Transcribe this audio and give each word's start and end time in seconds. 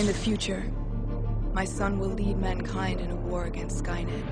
In 0.00 0.06
the 0.06 0.14
future, 0.14 0.64
my 1.52 1.66
son 1.66 1.98
will 1.98 2.08
lead 2.08 2.38
mankind 2.38 3.02
in 3.02 3.10
a 3.10 3.16
war 3.16 3.44
against 3.44 3.84
Skynet. 3.84 4.24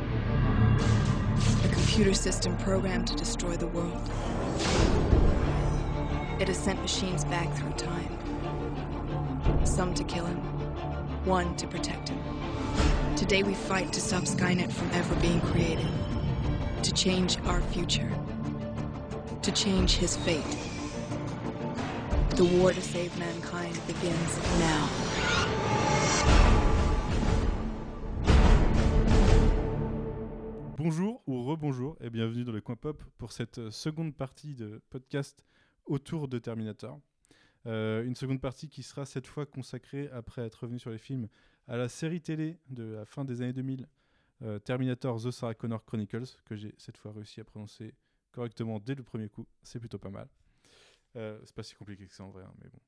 A 1.62 1.68
computer 1.68 2.14
system 2.14 2.56
programmed 2.56 3.06
to 3.09 3.14
destroy 3.14 3.54
the 3.54 3.66
world. 3.66 4.00
It 6.41 6.48
has 6.48 6.57
sent 6.57 6.80
machines 6.80 7.27
back 7.27 7.54
through 7.54 7.73
time. 7.73 9.66
Some 9.66 9.93
to 9.93 10.04
kill 10.04 10.25
him, 10.25 10.39
one 11.27 11.54
to 11.57 11.66
protect 11.66 12.09
him. 12.09 12.19
Today 13.14 13.43
we 13.43 13.53
fight 13.53 13.93
to 13.93 14.00
stop 14.00 14.23
Skynet 14.23 14.73
from 14.73 14.91
ever 14.93 15.14
being 15.16 15.43
created. 15.43 15.87
To 16.82 16.95
change 16.95 17.37
our 17.45 17.61
future. 17.61 18.11
To 19.43 19.53
change 19.53 19.96
his 19.96 20.16
fate. 20.16 20.57
The 22.37 22.45
war 22.45 22.73
to 22.73 22.80
save 22.80 23.19
mankind 23.19 23.79
begins 23.87 24.38
now. 24.60 24.88
Bonjour 30.88 31.23
ou 31.27 31.45
rebonjour 31.45 31.98
et 32.01 32.09
bienvenue 32.09 32.45
dans 32.45 32.52
le 32.52 32.62
coin 32.62 32.74
pop 32.74 33.05
pour 33.19 33.33
cette 33.33 33.59
euh, 33.59 33.70
seconde 33.70 34.16
partie 34.16 34.55
de 34.55 34.80
podcast 34.88 35.45
autour 35.84 36.28
de 36.28 36.38
Terminator. 36.38 36.98
Euh, 37.66 38.02
une 38.05 38.14
seconde 38.14 38.41
partie 38.41 38.70
qui 38.70 38.83
sera 38.83 39.05
cette 39.05 39.27
fois 39.27 39.45
consacrée, 39.45 40.09
après 40.12 40.47
être 40.47 40.62
revenu 40.62 40.78
sur 40.78 40.91
les 40.91 40.97
films, 40.97 41.28
à 41.66 41.77
la 41.77 41.91
série 41.91 42.23
télé 42.23 42.56
de 42.70 42.84
la 42.84 43.05
fin 43.05 43.27
des 43.27 43.42
années 43.42 43.52
2000, 43.52 43.87
euh, 44.41 44.59
Terminator 44.61 45.23
The 45.23 45.30
Sarah 45.30 45.52
Connor 45.52 45.84
Chronicles, 45.84 46.41
que 46.47 46.56
j'ai 46.56 46.74
cette 46.78 46.97
fois 46.97 47.12
réussi 47.12 47.42
à 47.42 47.45
prononcer 47.45 47.92
correctement 48.33 48.80
dès 48.80 48.95
le 48.95 49.02
premier 49.02 49.28
coup. 49.28 49.47
C'est 49.62 49.80
plutôt 49.80 49.98
pas 49.98 50.09
mal. 50.09 50.27
C'est 51.12 51.55
pas 51.55 51.64
si 51.64 51.75
compliqué 51.75 52.06
que 52.06 52.14
ça 52.14 52.25
en 52.25 52.30
vrai, 52.30 52.45
hein, 52.45 52.55
mais 52.62 52.70
bon. 52.70 52.80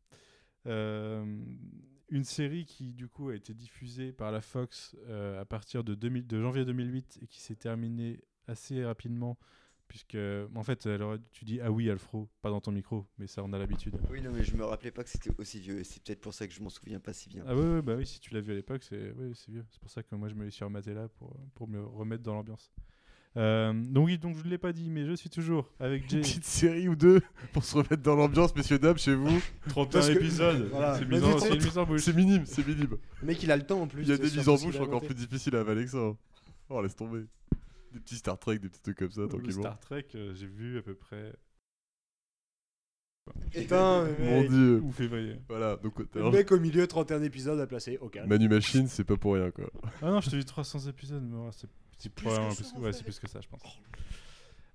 Une 2.11 2.25
série 2.25 2.65
qui 2.65 2.93
du 2.93 3.07
coup 3.09 3.29
a 3.29 3.37
été 3.37 3.55
diffusée 3.55 4.13
par 4.13 4.33
la 4.33 4.41
Fox 4.41 4.97
euh, 5.09 5.41
à 5.41 5.45
partir 5.45 5.85
de, 5.85 5.95
2000 5.95 6.27
de 6.27 6.41
janvier 6.41 6.65
2008 6.65 7.21
et 7.23 7.27
qui 7.27 7.41
s'est 7.41 7.55
terminée 7.55 8.21
assez 8.49 8.85
rapidement 8.85 9.39
puisque 9.87 10.17
en 10.55 10.63
fait 10.63 10.87
alors, 10.87 11.17
tu 11.33 11.45
dis 11.45 11.61
ah 11.61 11.71
oui 11.71 11.89
Alfro 11.91 12.29
pas 12.43 12.51
dans 12.51 12.61
ton 12.61 12.71
micro 12.73 13.07
mais 13.19 13.27
ça 13.27 13.43
on 13.45 13.53
a 13.53 13.59
l'habitude 13.59 13.97
Oui, 14.11 14.23
non, 14.23 14.31
mais 14.33 14.45
je 14.45 14.57
me 14.57 14.65
rappelais 14.65 14.91
pas 14.93 15.03
que 15.05 15.11
c'était 15.11 15.31
aussi 15.39 15.59
vieux. 15.61 15.79
et 15.81 15.85
C'est 15.85 16.03
peut-être 16.03 16.21
pour 16.21 16.35
ça 16.35 16.47
que 16.47 16.53
je 16.55 16.61
m'en 16.63 16.69
souviens 16.69 17.01
pas 17.01 17.13
si 17.13 17.29
bien. 17.29 17.45
ah 17.47 17.55
oui, 17.57 17.65
oui, 17.65 17.83
bah 17.83 17.95
oui 17.97 18.07
si 18.07 18.19
tu 18.21 18.35
l'as 18.35 18.41
vu 18.41 18.53
à 18.53 18.55
l'époque 18.57 18.83
c'est 18.83 19.13
oui, 19.17 19.33
c'est 19.35 19.51
vieux 19.53 19.65
c'est 19.71 19.81
pour 19.81 19.91
ça 19.91 20.03
que 20.03 20.15
moi 20.17 20.29
je 20.29 20.35
me 20.35 20.49
suis 20.51 20.65
rematé 20.65 20.95
là 20.95 21.09
pour, 21.09 21.37
pour 21.55 21.69
me 21.69 21.81
remettre 21.85 22.23
dans 22.23 22.35
l'ambiance 22.35 22.73
Euh, 23.37 23.73
donc 23.73 24.07
oui 24.07 24.19
donc 24.19 24.37
je 24.37 24.45
ne 24.45 24.51
l'ai 24.51 24.59
pas 24.59 24.73
dit 24.73 24.91
mais 24.91 25.07
je 25.07 25.13
suis 25.15 25.31
toujours 25.31 25.73
avec 25.79 26.03
Une 26.03 26.09
Jay 26.11 26.21
petite 26.21 26.45
série 26.45 26.89
ou 26.89 26.97
deux 26.97 27.21
pour 27.53 27.63
se 27.65 27.77
remettre 27.77 27.99
dans 28.03 28.17
l'ambiance, 28.17 28.55
messieurs, 28.57 28.79
dames, 28.81 28.99
chez 28.99 29.15
vous. 29.15 29.41
31 29.69 30.01
Parce 30.01 30.09
que- 30.13 30.19
épisodes 30.19 30.69
Voilà. 30.73 30.99
c'est 30.99 31.07
mis 31.07 31.23
en- 31.23 31.39
c'est 31.39 31.55
une 31.55 31.85
bouche 31.85 32.09
minime, 32.09 32.43
c'est 32.45 32.67
minime. 32.67 32.97
Le 33.21 33.27
mec, 33.27 33.41
il 33.43 33.53
a 33.53 33.57
le 33.57 33.65
temps 33.65 33.83
en 33.83 33.87
plus. 33.87 34.03
Il 34.03 34.09
y 34.09 34.13
a 34.13 34.17
des 34.17 34.25
mises 34.25 34.49
en 34.49 34.57
bouche 34.57 34.81
encore 34.81 35.03
plus 35.03 35.15
difficiles 35.15 35.55
à 35.55 35.61
avaler 35.61 35.85
que 35.85 35.91
ça. 35.93 35.99
hein. 35.99 36.17
Oh, 36.71 36.83
laisse 36.83 36.97
tomber. 36.97 37.21
Des 37.93 38.01
petits 38.01 38.17
Star 38.17 38.37
Trek, 38.39 38.59
des 38.59 38.69
petits 38.69 38.83
trucs 38.83 38.99
comme 38.99 39.11
ça, 39.13 39.21
Le 39.23 39.29
tranquillement. 39.29 39.63
Star 39.63 39.79
Trek 39.79 40.07
euh, 40.17 40.33
j'ai 40.35 40.47
vu 40.47 40.79
à 40.79 40.83
peu 40.83 40.95
près 40.95 41.33
Putain, 43.53 44.09
Mon 44.19 44.43
dieu. 44.43 44.81
ou 44.83 44.91
février 44.91 45.37
Voilà, 45.49 45.77
donc 45.77 45.95
le 46.15 46.31
mec 46.31 46.51
au 46.51 46.59
milieu, 46.59 46.87
31 46.87 47.23
épisodes 47.23 47.61
à 47.61 47.67
placer. 47.67 47.97
Ok. 48.01 48.19
Manu 48.27 48.49
Machine, 48.49 48.89
c'est 48.89 49.05
pas 49.05 49.17
pour 49.17 49.35
rien 49.35 49.51
quoi. 49.53 49.71
Ah 50.03 50.11
non, 50.11 50.21
je 50.21 50.31
te 50.31 50.37
dis 50.37 50.45
300 50.45 50.89
épisodes, 50.89 51.23
mais 51.23 51.37
c'est 51.53 51.69
c'est 52.01 52.09
plus 52.09 52.25
plus, 52.25 52.73
ouais, 52.79 52.93
c'est 52.93 53.05
plus 53.05 53.19
que 53.19 53.29
ça, 53.29 53.41
je 53.41 53.49
pense. 53.49 53.61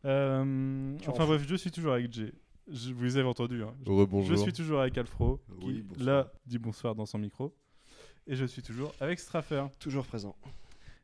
Euh, 0.06 0.96
enfin 1.08 1.26
bref, 1.26 1.44
je 1.48 1.56
suis 1.56 1.72
toujours 1.72 1.94
avec 1.94 2.14
Jay. 2.14 2.32
Je 2.68 2.94
vous 2.94 3.18
avez 3.18 3.28
entendu. 3.28 3.64
Hein. 3.64 3.76
Je, 3.84 4.36
suis 4.36 4.54
toujours 4.54 4.82
avec 4.82 4.98
Alfro, 4.98 5.42
qui 5.60 5.66
Oui, 5.66 5.86
là 5.98 6.32
dit 6.46 6.60
bonsoir 6.60 6.94
dans 6.94 7.06
son 7.06 7.18
micro. 7.18 7.56
Et 8.28 8.36
je 8.36 8.46
suis 8.46 8.62
toujours 8.62 8.94
avec 9.00 9.20
Straffer. 9.20 9.66
Toujours 9.80 10.06
présent. 10.06 10.36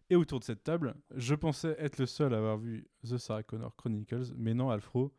Et 0.09 0.15
autour 0.15 0.39
de 0.39 0.43
cette 0.43 0.63
table, 0.63 0.95
je 1.15 1.33
pensais 1.33 1.75
être 1.79 1.97
le 1.97 2.05
seul 2.05 2.33
à 2.33 2.37
avoir 2.37 2.57
vu 2.57 2.87
The 3.03 3.17
Sarah 3.17 3.43
Connor 3.43 3.75
Chronicles, 3.75 4.33
mais 4.37 4.53
non, 4.53 4.69
Alfro, 4.69 5.11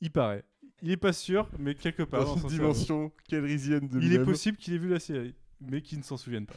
il 0.00 0.10
paraît. 0.10 0.44
Il 0.82 0.90
est 0.90 0.96
pas 0.96 1.12
sûr, 1.12 1.48
mais 1.58 1.74
quelque 1.74 2.04
part 2.04 2.24
Dans 2.24 2.26
dans 2.26 2.34
une 2.36 2.42
son 2.42 2.48
dimension 2.48 3.12
calrisienne 3.28 3.88
de 3.88 4.00
cerveau, 4.00 4.06
il 4.06 4.12
est 4.12 4.24
possible 4.24 4.56
qu'il 4.56 4.74
ait 4.74 4.78
vu 4.78 4.88
la 4.88 5.00
série, 5.00 5.34
mais 5.60 5.80
qu'il 5.82 5.98
ne 5.98 6.04
s'en 6.04 6.16
souvienne 6.16 6.46
pas. 6.46 6.54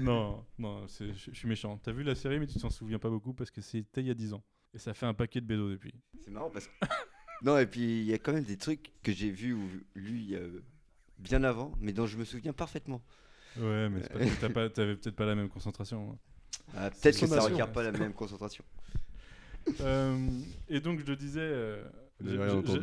Non, 0.00 0.44
non, 0.58 0.86
je 0.86 1.30
suis 1.32 1.48
méchant. 1.48 1.78
T'as 1.78 1.92
vu 1.92 2.02
la 2.02 2.14
série, 2.14 2.38
mais 2.38 2.46
tu 2.46 2.58
t'en 2.58 2.70
souviens 2.70 2.98
pas 2.98 3.10
beaucoup 3.10 3.34
parce 3.34 3.50
que 3.50 3.60
c'était 3.60 4.00
il 4.00 4.06
y 4.06 4.10
a 4.10 4.14
10 4.14 4.34
ans. 4.34 4.44
Et 4.74 4.78
ça 4.78 4.94
fait 4.94 5.06
un 5.06 5.14
paquet 5.14 5.40
de 5.40 5.46
bédos 5.46 5.70
depuis. 5.70 5.94
C'est 6.20 6.30
marrant 6.30 6.50
parce 6.50 6.66
que. 6.66 6.72
non, 7.42 7.58
et 7.58 7.66
puis 7.66 8.00
il 8.00 8.04
y 8.04 8.14
a 8.14 8.18
quand 8.18 8.32
même 8.32 8.44
des 8.44 8.56
trucs 8.56 8.92
que 9.02 9.12
j'ai 9.12 9.30
vus 9.30 9.52
ou 9.52 9.68
lus 9.94 10.36
a 10.36 10.40
bien 11.18 11.44
avant, 11.44 11.72
mais 11.80 11.92
dont 11.92 12.06
je 12.06 12.16
me 12.16 12.24
souviens 12.24 12.52
parfaitement. 12.52 13.02
Ouais, 13.58 13.88
mais 13.90 14.00
t'avais 14.00 14.96
peut-être 14.96 15.16
pas 15.16 15.26
la 15.26 15.34
même 15.34 15.48
concentration. 15.48 16.12
hein. 16.12 16.18
Ah, 16.74 16.90
peut-être 16.90 17.20
que 17.20 17.26
ça 17.26 17.40
requiert 17.40 17.66
ouais. 17.66 17.72
pas 17.72 17.82
la 17.82 17.92
même 17.92 18.14
concentration. 18.14 18.64
Euh, 19.80 20.28
et 20.68 20.80
donc 20.80 21.00
je 21.06 21.12
disais, 21.12 21.40
euh, 21.40 21.84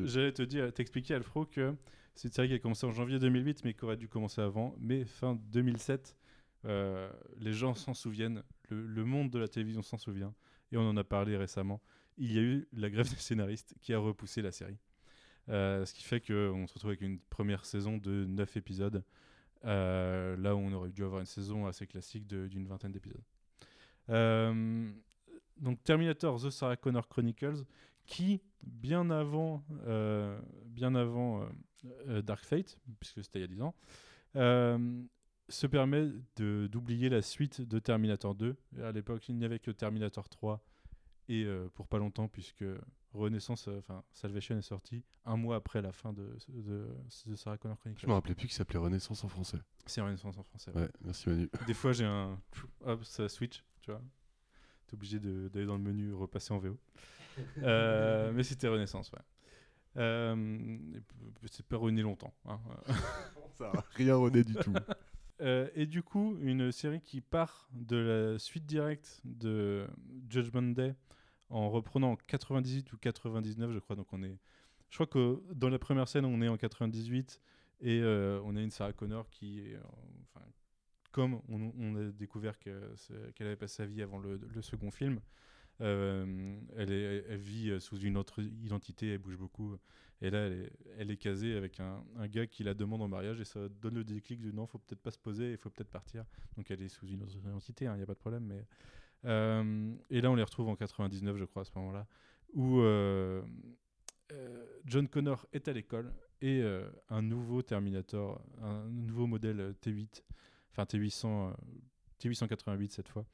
J'allais 0.05 0.31
te 0.33 0.41
dire, 0.44 0.73
t'expliquer 0.73 1.16
Alfro 1.16 1.45
que 1.45 1.73
c'est 2.16 2.27
une 2.27 2.33
série 2.33 2.47
qui 2.50 2.53
a 2.55 2.59
commencé 2.59 2.85
en 2.85 2.91
janvier 2.91 3.19
2008, 3.19 3.63
mais 3.63 3.73
qui 3.73 3.85
aurait 3.85 3.97
dû 3.97 4.07
commencer 4.07 4.41
avant, 4.41 4.75
mais 4.79 5.05
fin 5.05 5.35
2007. 5.51 6.16
euh, 6.66 7.09
les 7.38 7.53
gens 7.53 7.73
s'en 7.73 7.94
souviennent, 7.94 8.44
le, 8.69 8.85
le 8.85 9.05
monde 9.05 9.29
de 9.31 9.39
la 9.39 9.47
télévision 9.47 9.81
s'en 9.81 9.97
souvient, 9.97 10.33
et 10.72 10.78
on 10.78 10.81
en 10.89 10.97
a 10.97 11.03
parlé 11.05 11.38
récemment. 11.38 11.81
Il 12.17 12.33
y 12.33 12.38
a 12.38 12.41
eu 12.41 12.67
la 12.73 12.89
grève 12.89 13.09
des 13.09 13.16
scénaristes 13.16 13.73
qui 13.79 13.94
a 13.94 13.99
repoussé 13.99 14.41
la 14.41 14.51
série. 14.51 14.78
Euh, 15.47 15.85
ce 15.85 15.94
qui 15.94 16.03
fait 16.03 16.19
qu'on 16.19 16.67
se 16.67 16.73
retrouve 16.73 16.89
avec 16.91 17.01
une 17.01 17.19
première 17.19 17.63
saison 17.66 17.97
de 17.97 18.25
9 18.25 18.57
épisodes, 18.57 19.03
euh, 19.66 20.35
là 20.38 20.53
où 20.55 20.59
on 20.59 20.72
aurait 20.73 20.91
dû 20.91 21.03
avoir 21.03 21.22
une 21.22 21.25
saison 21.25 21.66
assez 21.66 21.88
classique 21.88 22.28
d'une 22.28 22.67
vingtaine 22.67 22.91
d'épisodes. 22.91 23.23
Donc 25.57 25.83
Terminator 25.83 26.41
The 26.41 26.49
Sarah 26.49 26.78
Connor 26.78 27.07
Chronicles, 27.07 27.63
qui 28.09 28.42
bien 28.64 29.09
avant, 29.12 29.64
euh, 29.86 30.40
bien 30.66 30.96
avant 30.96 31.42
euh, 31.44 31.46
euh, 32.08 32.22
Dark 32.22 32.44
Fate, 32.44 32.78
puisque 33.00 33.24
c'était 33.24 33.40
il 33.40 33.42
y 33.44 33.46
a 33.46 33.47
10 33.47 33.62
ans, 33.62 33.75
euh, 34.36 35.02
se 35.47 35.68
permet 35.68 36.09
d'oublier 36.36 37.09
la 37.09 37.22
suite 37.22 37.62
de 37.62 37.80
Terminator 37.80 38.36
2. 38.36 38.56
À 38.84 38.92
l'époque, 38.92 39.30
il 39.30 39.36
n'y 39.38 39.46
avait 39.46 39.59
que 39.59 39.72
Terminator 39.72 40.28
3 40.28 40.62
et 41.30 41.47
pour 41.75 41.88
pas 41.88 42.00
longtemps, 42.00 42.28
puisque 42.28 42.66
Renaissance, 43.14 43.68
enfin 43.68 44.03
Salvation 44.12 44.58
est 44.58 44.64
sorti 44.64 45.03
un 45.26 45.38
mois 45.38 45.56
après 45.58 45.81
la 45.81 45.91
fin 45.91 46.12
de, 46.14 46.36
de, 46.50 46.88
de 47.28 47.36
Sarah 47.36 47.58
Connor 47.58 47.78
Chronicles. 47.80 48.02
Je 48.02 48.08
me 48.08 48.14
rappelais 48.14 48.34
plus 48.36 48.47
qu'il 48.47 48.56
s'appelait 48.56 48.80
Renaissance 48.80 49.24
en 49.24 49.28
français. 49.28 49.59
C'est 49.86 50.02
Renaissance 50.02 50.38
en 50.38 50.44
français. 50.44 50.72
ouais. 50.76 50.81
Ouais, 50.81 50.90
merci 51.02 51.30
Manu. 51.30 51.50
Des 51.68 51.74
fois, 51.76 51.91
j'ai 51.94 52.06
un. 52.06 52.40
Hop, 52.86 53.03
ça 53.03 53.30
switch, 53.30 53.64
tu 53.81 53.91
vois. 53.91 54.02
T'es 54.88 54.96
obligé 54.96 55.20
d'aller 55.20 55.66
dans 55.68 55.78
le 55.78 55.84
menu, 55.84 56.14
repasser 56.14 56.52
en 56.53 56.58
VO. 56.58 56.78
Euh, 57.63 58.31
mais 58.33 58.44
c'était 58.44 58.67
Renaissance, 58.67 59.11
ouais. 59.11 59.19
Euh, 59.97 60.77
c'est 61.51 61.66
pas 61.66 61.77
René 61.77 62.01
longtemps. 62.01 62.33
hein. 62.45 62.59
Ça 63.53 63.72
rien 63.95 64.16
René 64.16 64.44
du 64.44 64.55
tout. 64.55 64.73
Euh, 65.41 65.69
et 65.73 65.85
du 65.85 66.03
coup, 66.03 66.38
une 66.41 66.72
série 66.72 67.01
qui 67.01 67.22
part 67.22 67.69
de 67.73 67.95
la 67.97 68.39
suite 68.39 68.66
directe 68.66 69.22
de 69.23 69.88
Judgment 70.29 70.73
Day 70.73 70.95
en 71.49 71.69
reprenant 71.69 72.11
en 72.11 72.16
98 72.16 72.94
ou 72.94 72.97
99, 72.97 73.72
je 73.73 73.79
crois. 73.79 73.95
Donc 73.95 74.11
on 74.13 74.22
est. 74.23 74.38
Je 74.89 74.95
crois 74.97 75.07
que 75.07 75.41
dans 75.53 75.69
la 75.69 75.79
première 75.79 76.07
scène, 76.07 76.25
on 76.25 76.41
est 76.41 76.47
en 76.47 76.57
98 76.57 77.41
et 77.81 77.99
euh, 78.01 78.41
on 78.44 78.55
a 78.55 78.61
une 78.61 78.72
Sarah 78.72 78.94
Connor 78.94 79.29
qui 79.29 79.59
est. 79.61 79.78
enfin, 80.33 80.45
comme 81.11 81.41
on, 81.49 81.73
on 81.78 81.95
a 81.95 82.11
découvert 82.11 82.59
qu'elle 82.59 82.83
avait 83.39 83.55
passé 83.55 83.78
sa 83.78 83.85
vie 83.85 84.01
avant 84.01 84.19
le, 84.19 84.38
le 84.38 84.61
second 84.61 84.91
film, 84.91 85.19
euh, 85.81 86.59
elle, 86.75 87.38
vit 87.38 87.69
euh, 87.69 87.79
sous 87.79 88.00
une 88.00 88.17
autre 88.17 88.41
identité, 88.41 89.13
elle 89.13 89.19
bouge 89.19 89.38
beaucoup. 89.38 89.75
Et 90.22 90.29
là, 90.29 90.50
elle 90.97 91.12
est, 91.12 91.17
casée 91.17 91.56
avec 91.56 91.79
un, 91.79 92.03
gars 92.28 92.45
qui 92.45 92.63
la 92.63 92.73
demande 92.73 93.01
en 93.01 93.07
mariage 93.07 93.40
et 93.40 93.46
ça 93.46 93.70
donne 93.70 93.96
le 93.96 94.03
déclic 94.03 94.41
de 94.41 94.52
non, 94.52 94.67
faut 94.67 94.79
peut-être 94.79 95.02
pas 95.02 95.11
se 95.11 95.17
poser, 95.17 95.52
il 95.52 95.58
faut 95.58 95.70
peut-être 95.70 95.90
partir. 95.90 96.26
Donc 96.58 96.70
elle 96.72 96.81
est 96.81 96.90
sous 96.90 97.08
une 97.08 97.23
autre 97.23 97.35
identité, 97.35 97.85
il 97.85 97.93
n'y 97.93 98.03
a 98.03 98.05
pas 98.05 98.14
de 98.14 98.20
problème. 98.20 98.43
Mais 98.43 98.66
euh, 99.26 99.93
et 100.09 100.20
là, 100.20 100.29
on 100.29 100.35
les 100.35 100.43
retrouve 100.43 100.67
en 100.67 100.76
99, 100.76 101.37
je 101.37 101.46
crois, 101.46 101.61
à 101.61 101.66
ce 101.66 101.72
moment-là, 101.76 102.05
où 102.53 102.81
John 104.85 105.08
Connor 105.08 105.47
est 105.53 105.67
à 105.70 105.73
l'école 105.73 106.14
et 106.41 106.61
un 107.09 107.22
nouveau 107.22 107.61
Terminator, 107.61 108.41
un 108.61 108.84
nouveau 108.90 109.26
modèle 109.26 109.73
T8, 109.81 110.23
enfin 110.72 110.84
T800, 110.84 111.26
euh, 111.26 111.53
T888 112.22 112.90
cette 112.90 113.09
fois, 113.09 113.26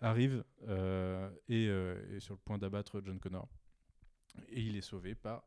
arrive 0.00 0.44
euh, 0.68 1.30
et 1.48 1.66
euh, 1.68 2.16
est 2.16 2.20
sur 2.20 2.34
le 2.34 2.40
point 2.44 2.58
d'abattre 2.58 3.00
John 3.04 3.18
Connor. 3.18 3.48
Et 4.50 4.60
il 4.62 4.76
est 4.76 4.80
sauvé 4.82 5.14
par 5.14 5.42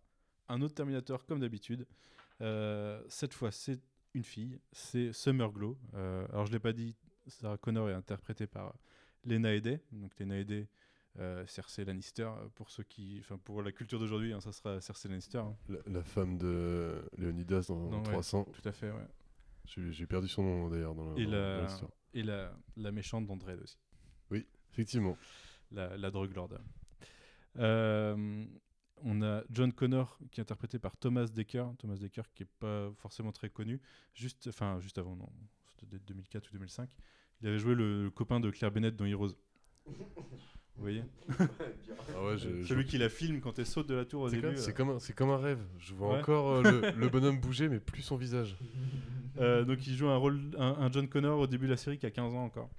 un 0.49 0.61
autre 0.61 0.73
Terminator 0.75 1.25
comme 1.25 1.39
d'habitude. 1.39 1.87
Euh, 2.41 3.01
cette 3.07 3.33
fois, 3.33 3.51
c'est 3.51 3.79
une 4.13 4.23
fille, 4.23 4.59
c'est 4.71 5.13
Summer 5.13 5.51
Glow. 5.51 5.77
Euh, 5.93 6.27
alors, 6.29 6.45
je 6.45 6.51
ne 6.51 6.55
l'ai 6.55 6.59
pas 6.59 6.73
dit, 6.73 6.95
Sarah 7.27 7.57
Connor 7.57 7.89
est 7.89 7.93
interprétée 7.93 8.47
par 8.47 8.75
Lena 9.23 9.53
Headey. 9.53 9.79
Donc, 9.91 10.17
Lena 10.19 10.39
Headey, 10.39 10.67
euh, 11.19 11.45
Cersei 11.45 11.85
Lannister. 11.85 12.23
euh, 12.23 12.49
Pour 12.55 12.69
ceux 12.71 12.83
qui, 12.83 13.19
enfin, 13.21 13.37
pour 13.37 13.61
la 13.61 13.71
culture 13.71 13.99
d'aujourd'hui, 13.99 14.33
hein, 14.33 14.41
ça 14.41 14.51
sera 14.51 14.81
Cersei 14.81 15.07
Lannister. 15.07 15.37
hein. 15.37 15.55
La, 15.69 15.77
la 15.85 16.03
femme 16.03 16.37
de 16.37 17.01
Léonidas 17.17 17.65
dans 17.69 17.89
Non, 17.89 17.97
ouais. 17.99 18.03
300. 18.11 18.45
Tout 18.51 18.67
à 18.67 18.71
fait, 18.73 18.91
ouais. 18.91 19.07
J'ai 19.91 20.07
perdu 20.07 20.27
son 20.27 20.43
nom 20.43 20.69
d'ailleurs 20.69 20.95
dans 20.95 21.11
le- 21.13 21.19
Et 21.21 21.25
dans- 21.25 21.31
la-. 21.31 21.67
Et 22.13 22.23
la, 22.23 22.53
la 22.75 22.91
méchante 22.91 23.25
dans 23.27 23.37
Dredd 23.37 23.61
aussi. 24.31 24.45
Effectivement. 24.71 25.17
la, 25.71 25.97
la 25.97 26.11
drogue 26.11 26.33
lord. 26.35 26.49
Euh, 27.59 28.45
on 29.03 29.21
a 29.21 29.43
John 29.49 29.73
Connor 29.73 30.17
qui 30.31 30.39
est 30.39 30.43
interprété 30.43 30.79
par 30.79 30.95
Thomas 30.97 31.25
Dekker. 31.27 31.65
Thomas 31.79 31.95
Dekker 31.95 32.21
qui 32.35 32.43
est 32.43 32.49
pas 32.59 32.91
forcément 32.97 33.31
très 33.31 33.49
connu. 33.49 33.81
Juste, 34.13 34.47
enfin, 34.47 34.79
juste 34.79 34.97
avant, 34.97 35.15
non, 35.15 35.27
c'était 35.67 35.97
2004 36.07 36.47
ou 36.49 36.53
2005. 36.53 36.89
Il 37.41 37.47
avait 37.47 37.57
joué 37.59 37.73
le, 37.75 38.03
le 38.03 38.09
copain 38.11 38.39
de 38.39 38.49
Claire 38.51 38.71
Bennett 38.71 38.95
dans 38.95 39.05
Heroes. 39.05 39.33
Vous 40.77 40.83
voyez 40.83 41.03
Ah 41.37 42.23
ouais, 42.23 42.37
je- 42.37 42.61
je- 42.61 42.67
Celui 42.67 42.85
qui 42.85 42.97
la 42.97 43.09
filme 43.09 43.41
quand 43.41 43.59
elle 43.59 43.65
saute 43.65 43.87
de 43.87 43.93
la 43.95 44.05
tour 44.05 44.21
au 44.23 44.29
C'est 44.29 44.39
début. 44.39 44.55
c'est 44.57 44.71
euh. 44.71 44.73
comme, 44.73 44.89
un- 44.91 44.99
c'est 44.99 45.13
comme 45.13 45.29
un 45.29 45.37
rêve. 45.37 45.59
Je 45.77 45.93
vois 45.93 46.13
Ouais. 46.13 46.19
encore 46.19 46.49
euh, 46.49 46.63
le, 46.63 46.91
le 46.91 47.09
bonhomme 47.09 47.39
bouger, 47.39 47.67
mais 47.69 47.79
plus 47.79 48.01
son 48.01 48.15
visage. 48.15 48.55
Euh, 49.37 49.63
donc 49.65 49.85
il 49.85 49.95
joue 49.95 50.07
un 50.07 50.15
rôle, 50.17 50.39
un, 50.57 50.75
un 50.79 50.91
John 50.91 51.07
Connor 51.07 51.39
au 51.39 51.47
début 51.47 51.65
de 51.65 51.71
la 51.71 51.77
série 51.77 51.97
qui 51.97 52.05
a 52.05 52.11
15 52.11 52.33
ans 52.33 52.43
encore. 52.45 52.69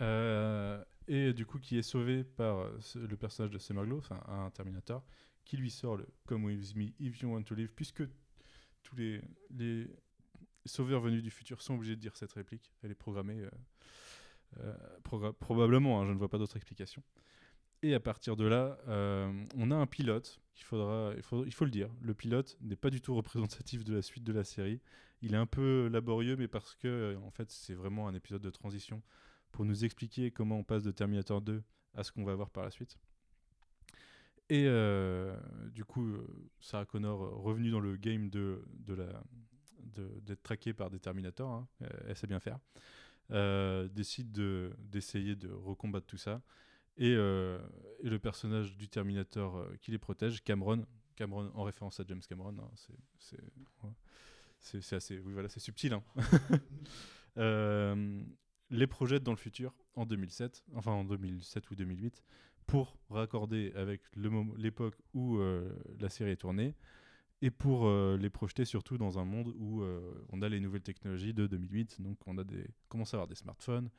Euh, 0.00 0.82
et 1.06 1.32
du 1.32 1.46
coup 1.46 1.58
qui 1.58 1.78
est 1.78 1.82
sauvé 1.82 2.24
par 2.24 2.58
euh, 2.58 2.78
le 2.96 3.16
personnage 3.16 3.50
de 3.50 3.58
Semerglo, 3.58 3.98
enfin 3.98 4.22
un 4.28 4.50
Terminator, 4.50 5.04
qui 5.44 5.56
lui 5.56 5.70
sort 5.70 5.96
le 5.96 6.06
Come 6.26 6.44
with 6.44 6.74
me 6.74 6.92
if 6.98 7.20
you 7.20 7.30
want 7.32 7.42
to 7.42 7.54
live, 7.54 7.72
puisque 7.74 8.02
tous 8.82 8.96
les, 8.96 9.20
sauveurs 10.66 11.00
venus 11.00 11.22
du 11.22 11.30
futur 11.30 11.60
sont 11.60 11.74
obligés 11.74 11.96
de 11.96 12.00
dire 12.00 12.16
cette 12.16 12.32
réplique. 12.32 12.72
Elle 12.82 12.90
est 12.90 12.94
programmée 12.94 13.42
euh, 14.60 15.32
probablement, 15.40 16.00
hein, 16.00 16.06
je 16.06 16.12
ne 16.12 16.18
vois 16.18 16.28
pas 16.28 16.38
d'autre 16.38 16.56
explication. 16.56 17.02
Et 17.82 17.92
à 17.92 18.00
partir 18.00 18.34
de 18.34 18.46
là, 18.46 18.78
on 18.86 19.70
a 19.70 19.74
un 19.74 19.86
pilote. 19.86 20.40
qu'il 20.54 20.64
faudra, 20.64 21.12
il, 21.16 21.22
faut, 21.22 21.44
il 21.44 21.52
faut 21.52 21.66
le 21.66 21.70
dire. 21.70 21.90
Le 22.00 22.14
pilote 22.14 22.56
n'est 22.62 22.76
pas 22.76 22.88
du 22.88 23.02
tout 23.02 23.14
représentatif 23.14 23.84
de 23.84 23.92
la 23.92 24.00
suite 24.00 24.24
de 24.24 24.32
la 24.32 24.42
série. 24.42 24.80
Il 25.20 25.34
est 25.34 25.38
un 25.38 25.44
peu 25.44 25.88
laborieux, 25.88 26.36
mais 26.36 26.48
parce 26.48 26.74
que 26.76 27.14
en 27.22 27.30
fait, 27.30 27.50
c'est 27.50 27.74
vraiment 27.74 28.08
un 28.08 28.14
épisode 28.14 28.40
de 28.40 28.48
transition 28.48 29.02
pour 29.54 29.64
nous 29.64 29.84
expliquer 29.84 30.32
comment 30.32 30.58
on 30.58 30.64
passe 30.64 30.82
de 30.82 30.90
Terminator 30.90 31.40
2 31.40 31.62
à 31.94 32.02
ce 32.02 32.10
qu'on 32.10 32.24
va 32.24 32.34
voir 32.34 32.50
par 32.50 32.64
la 32.64 32.72
suite. 32.72 32.98
Et 34.50 34.64
euh, 34.66 35.38
du 35.72 35.84
coup, 35.84 36.04
euh, 36.04 36.26
Sarah 36.58 36.84
Connor, 36.84 37.22
euh, 37.22 37.30
revenue 37.36 37.70
dans 37.70 37.78
le 37.78 37.96
game 37.96 38.30
de, 38.30 38.64
d'être 40.22 40.42
traquée 40.42 40.74
par 40.74 40.90
des 40.90 40.98
Terminators, 40.98 41.52
hein, 41.52 41.68
elle 42.04 42.16
sait 42.16 42.26
bien 42.26 42.40
faire, 42.40 42.58
décide 43.90 44.32
de, 44.32 44.72
d'essayer 44.80 45.36
de 45.36 45.48
recombattre 45.52 46.06
tout 46.06 46.18
ça. 46.18 46.42
Et, 46.96 47.14
le 47.14 48.18
personnage 48.20 48.76
du 48.76 48.88
Terminator 48.88 49.68
qui 49.80 49.92
les 49.92 49.98
protège, 49.98 50.42
Cameron, 50.42 50.84
Cameron 51.14 51.52
en 51.54 51.62
référence 51.62 52.00
à 52.00 52.04
James 52.08 52.22
Cameron, 52.28 52.56
hein, 52.58 52.70
c'est, 54.58 54.96
assez, 54.96 55.60
subtil. 55.60 55.92
hein. 55.94 56.02
les 58.70 58.86
projette 58.86 59.22
dans 59.22 59.32
le 59.32 59.36
futur 59.36 59.74
en 59.94 60.06
2007, 60.06 60.64
enfin 60.74 60.92
en 60.92 61.04
2007 61.04 61.70
ou 61.70 61.74
2008, 61.74 62.22
pour 62.66 62.98
raccorder 63.10 63.72
avec 63.74 64.00
l'époque 64.16 64.96
où 65.12 65.38
euh, 65.38 65.70
la 66.00 66.08
série 66.08 66.30
est 66.30 66.36
tournée 66.36 66.74
et 67.42 67.50
pour 67.50 67.86
euh, 67.86 68.16
les 68.18 68.30
projeter 68.30 68.64
surtout 68.64 68.96
dans 68.96 69.18
un 69.18 69.24
monde 69.24 69.52
où 69.56 69.82
euh, 69.82 70.24
on 70.30 70.40
a 70.40 70.48
les 70.48 70.60
nouvelles 70.60 70.82
technologies 70.82 71.34
de 71.34 71.46
2008, 71.46 72.00
donc 72.00 72.18
on 72.26 72.38
a 72.38 72.44
des, 72.44 72.66
commence 72.88 73.12
à 73.12 73.18
avoir 73.18 73.28
des 73.28 73.34
smartphones 73.34 73.90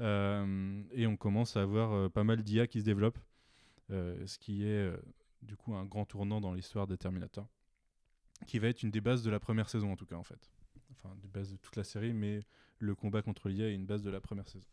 et 0.00 1.08
on 1.08 1.16
commence 1.16 1.56
à 1.56 1.62
avoir 1.62 2.08
pas 2.12 2.22
mal 2.22 2.44
d'IA 2.44 2.68
qui 2.68 2.78
se 2.78 2.84
développent, 2.84 3.18
ce 3.90 4.38
qui 4.38 4.62
est 4.62 4.92
du 5.42 5.56
coup 5.56 5.74
un 5.74 5.84
grand 5.84 6.04
tournant 6.04 6.40
dans 6.40 6.52
l'histoire 6.52 6.86
des 6.86 6.96
Terminator, 6.96 7.48
qui 8.46 8.60
va 8.60 8.68
être 8.68 8.84
une 8.84 8.92
des 8.92 9.00
bases 9.00 9.24
de 9.24 9.30
la 9.30 9.40
première 9.40 9.68
saison 9.68 9.90
en 9.90 9.96
tout 9.96 10.06
cas 10.06 10.14
en 10.14 10.22
fait, 10.22 10.52
enfin 10.92 11.16
des 11.16 11.26
bases 11.26 11.50
de 11.50 11.56
toute 11.56 11.74
la 11.74 11.82
série, 11.82 12.12
mais 12.12 12.44
le 12.78 12.94
combat 12.94 13.22
contre 13.22 13.48
l'IA 13.48 13.68
est 13.68 13.74
une 13.74 13.86
base 13.86 14.02
de 14.02 14.10
la 14.10 14.20
première 14.20 14.48
saison. 14.48 14.66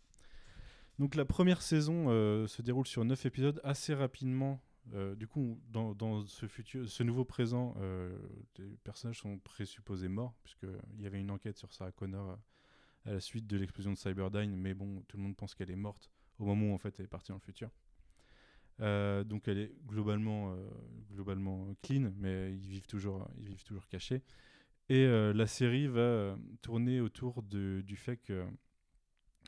Donc 1.00 1.16
la 1.16 1.26
première 1.26 1.62
saison 1.62 2.06
euh, 2.10 2.48
se 2.48 2.62
déroule 2.62 2.88
sur 2.88 3.04
9 3.04 3.26
épisodes 3.26 3.60
assez 3.64 3.94
rapidement. 3.94 4.62
euh, 4.94 5.16
du 5.16 5.28
coup, 5.28 5.60
dans, 5.70 6.26
ce, 6.26 6.48
futur, 6.48 6.88
ce 6.88 7.04
nouveau 7.04 7.26
présent, 7.26 7.76
euh, 7.80 8.18
les 8.58 8.78
personnages 8.84 9.20
sont 9.20 9.40
présupposés 9.40 10.08
morts, 10.08 10.36
puisqu'il 10.44 11.02
y 11.02 11.08
avait 11.08 11.20
une 11.20 11.32
enquête 11.32 11.58
sur 11.58 11.74
Sarah 11.74 11.92
Connor 11.92 12.30
euh, 12.30 13.10
à 13.10 13.14
la 13.14 13.20
suite 13.20 13.48
de 13.48 13.58
l'explosion 13.58 13.92
de 13.92 13.98
Cyberdyne, 13.98 14.56
mais 14.56 14.74
bon, 14.74 15.02
tout 15.08 15.18
le 15.18 15.24
monde 15.24 15.36
pense 15.36 15.54
qu'elle 15.54 15.72
est 15.72 15.76
morte 15.76 16.12
au 16.40 16.46
moment 16.46 16.72
où 16.72 16.74
en 16.74 16.78
fait 16.78 17.00
elle 17.00 17.06
est 17.06 17.10
partie 17.10 17.32
dans 17.32 17.38
le 17.38 17.42
futur. 17.42 17.70
Donc 18.80 19.48
elle 19.48 19.58
est 19.58 19.72
globalement, 19.88 20.54
globalement 21.14 21.74
clean, 21.82 22.12
mais 22.18 22.52
ils 22.52 22.68
vivent 22.68 22.88
toujours, 22.88 23.26
ils 23.38 23.48
vivent 23.48 23.64
toujours 23.64 23.88
cachés. 23.88 24.22
Et 24.90 25.06
euh, 25.06 25.34
la 25.34 25.48
série 25.48 25.88
va 25.88 26.00
euh, 26.00 26.36
tourner 26.62 27.02
autour 27.02 27.42
du 27.44 27.96
fait 27.96 28.18
que 28.18 28.46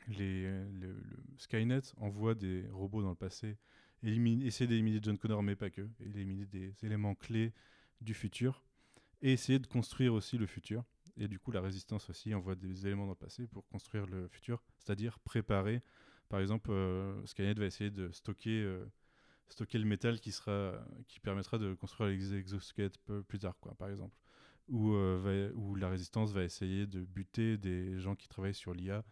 les, 0.08 0.42
le, 0.42 0.92
le 0.92 1.16
Skynet 1.36 1.82
envoie 1.98 2.34
des 2.34 2.66
robots 2.70 3.02
dans 3.02 3.10
le 3.10 3.14
passé, 3.14 3.56
élimine, 4.02 4.42
essayer 4.42 4.66
d'éliminer 4.66 5.00
John 5.02 5.18
Connor, 5.18 5.42
mais 5.42 5.56
pas 5.56 5.70
que, 5.70 5.86
éliminer 6.00 6.46
des 6.46 6.74
éléments 6.82 7.14
clés 7.14 7.52
du 8.00 8.14
futur, 8.14 8.64
et 9.22 9.32
essayer 9.32 9.58
de 9.58 9.66
construire 9.66 10.14
aussi 10.14 10.38
le 10.38 10.46
futur. 10.46 10.84
Et 11.16 11.28
du 11.28 11.38
coup, 11.38 11.50
la 11.50 11.60
résistance 11.60 12.08
aussi 12.10 12.32
envoie 12.34 12.54
des 12.54 12.86
éléments 12.86 13.04
dans 13.04 13.12
le 13.12 13.16
passé 13.16 13.46
pour 13.48 13.66
construire 13.68 14.06
le 14.06 14.28
futur, 14.28 14.62
c'est-à-dire 14.78 15.18
préparer. 15.20 15.82
Par 16.28 16.40
exemple, 16.40 16.70
euh, 16.70 17.24
Skynet 17.26 17.54
va 17.54 17.66
essayer 17.66 17.90
de 17.90 18.10
stocker, 18.12 18.62
euh, 18.62 18.84
stocker 19.48 19.78
le 19.78 19.84
métal 19.84 20.20
qui, 20.20 20.30
sera, 20.30 20.84
qui 21.08 21.20
permettra 21.20 21.58
de 21.58 21.74
construire 21.74 22.10
les 22.10 22.34
exosquelettes 22.34 22.98
plus 23.26 23.38
tard, 23.38 23.58
quoi, 23.60 23.74
par 23.74 23.88
exemple. 23.88 24.14
Euh, 24.70 25.50
où 25.54 25.74
la 25.76 25.88
résistance 25.88 26.32
va 26.32 26.44
essayer 26.44 26.86
de 26.86 27.00
buter 27.00 27.56
des 27.56 27.98
gens 27.98 28.14
qui 28.14 28.28
travaillent 28.28 28.54
sur 28.54 28.74
l'IA 28.74 29.02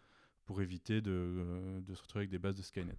pour 0.45 0.61
éviter 0.61 1.01
de, 1.01 1.11
euh, 1.11 1.81
de 1.81 1.95
se 1.95 2.01
retrouver 2.03 2.21
avec 2.21 2.29
des 2.29 2.37
bases 2.37 2.55
de 2.55 2.61
Skynet. 2.61 2.97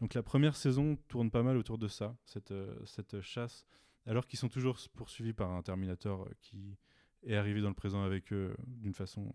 Donc 0.00 0.14
la 0.14 0.22
première 0.22 0.56
saison 0.56 0.96
tourne 1.06 1.30
pas 1.30 1.44
mal 1.44 1.56
autour 1.56 1.78
de 1.78 1.86
ça, 1.86 2.16
cette, 2.24 2.50
euh, 2.50 3.22
chasse, 3.22 3.64
alors 4.04 4.26
qu'ils 4.26 4.38
sont 4.38 4.48
toujours 4.48 4.78
poursuivis 4.94 5.32
par 5.32 5.52
un 5.52 5.62
Terminator 5.62 6.28
qui 6.40 6.76
est 7.22 7.36
arrivé 7.36 7.60
dans 7.60 7.68
le 7.68 7.74
présent 7.74 8.02
avec 8.02 8.32
eux 8.32 8.56
d'une 8.66 8.94
façon 8.94 9.32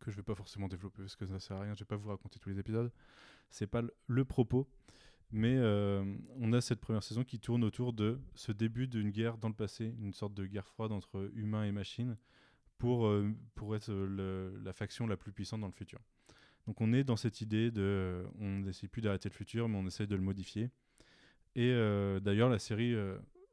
que 0.00 0.10
je 0.10 0.16
vais 0.16 0.22
pas 0.22 0.34
forcément 0.34 0.68
développer 0.68 1.02
parce 1.02 1.16
que 1.16 1.26
ça 1.26 1.40
sert 1.40 1.56
à 1.56 1.60
rien, 1.62 1.74
je 1.74 1.80
vais 1.80 1.86
pas 1.88 1.96
vous 1.96 2.10
raconter 2.10 2.38
tous 2.38 2.50
les 2.50 2.58
épisodes. 2.58 2.92
C'est 3.48 3.66
pas 3.66 3.82
le 4.06 4.24
propos, 4.26 4.68
mais 5.32 5.56
euh, 5.56 6.04
on 6.40 6.52
a 6.52 6.60
cette 6.60 6.80
première 6.80 7.04
saison 7.04 7.22
qui 7.22 7.38
tourne 7.38 7.62
autour 7.62 7.92
de 7.92 8.20
ce 8.34 8.50
début 8.50 8.88
d'une 8.88 9.10
guerre 9.10 9.38
dans 9.38 9.48
le 9.48 9.54
passé, 9.54 9.94
une 10.00 10.12
sorte 10.12 10.34
de 10.34 10.44
guerre 10.44 10.66
froide 10.66 10.90
entre 10.90 11.30
humains 11.34 11.64
et 11.64 11.72
machines 11.72 12.16
pour, 12.78 13.06
euh, 13.06 13.30
pour 13.54 13.76
être 13.76 13.92
la 13.92 14.72
faction 14.72 15.06
la 15.06 15.16
plus 15.16 15.32
puissante 15.32 15.60
dans 15.60 15.68
le 15.68 15.72
futur. 15.72 16.00
Donc 16.66 16.80
on 16.80 16.92
est 16.92 17.04
dans 17.04 17.16
cette 17.16 17.40
idée 17.40 17.70
de, 17.70 17.82
euh, 17.82 18.26
on 18.40 18.60
n'essaie 18.60 18.88
plus 18.88 19.02
d'arrêter 19.02 19.28
le 19.28 19.34
futur, 19.34 19.68
mais 19.68 19.76
on 19.76 19.86
essaie 19.86 20.06
de 20.06 20.16
le 20.16 20.22
modifier. 20.22 20.70
Et 21.56 21.72
d'ailleurs, 22.22 22.48
la 22.48 22.60
série 22.60 22.94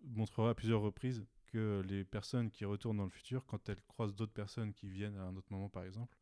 montrera 0.04 0.52
à 0.52 0.54
plusieurs 0.54 0.82
reprises 0.82 1.26
que 1.48 1.82
les 1.88 2.04
personnes 2.04 2.52
qui 2.52 2.64
retournent 2.64 2.98
dans 2.98 3.06
le 3.06 3.10
futur, 3.10 3.44
quand 3.48 3.70
elles 3.70 3.82
croisent 3.88 4.16
d'autres 4.16 4.34
personnes 4.34 4.72
qui 4.72 4.88
viennent 4.88 5.18
à 5.18 5.24
un 5.24 5.36
autre 5.36 5.48
moment, 5.50 5.68
par 5.68 5.84
exemple, 5.84 6.16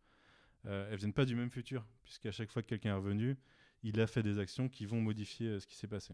elles 0.63 0.95
viennent 0.95 1.11
pas 1.11 1.25
du 1.25 1.35
même 1.35 1.49
futur, 1.49 1.85
puisqu'à 2.01 2.31
chaque 2.31 2.49
fois 2.49 2.61
que 2.61 2.69
quelqu'un 2.69 2.91
est 2.91 2.97
revenu, 2.97 3.37
il 3.85 4.01
a 4.01 4.07
fait 4.07 4.23
des 4.23 4.39
actions 4.39 4.67
qui 4.67 4.87
vont 4.87 4.99
modifier 4.99 5.47
euh, 5.47 5.59
ce 5.59 5.67
qui 5.67 5.75
s'est 5.75 5.87
passé. 5.87 6.13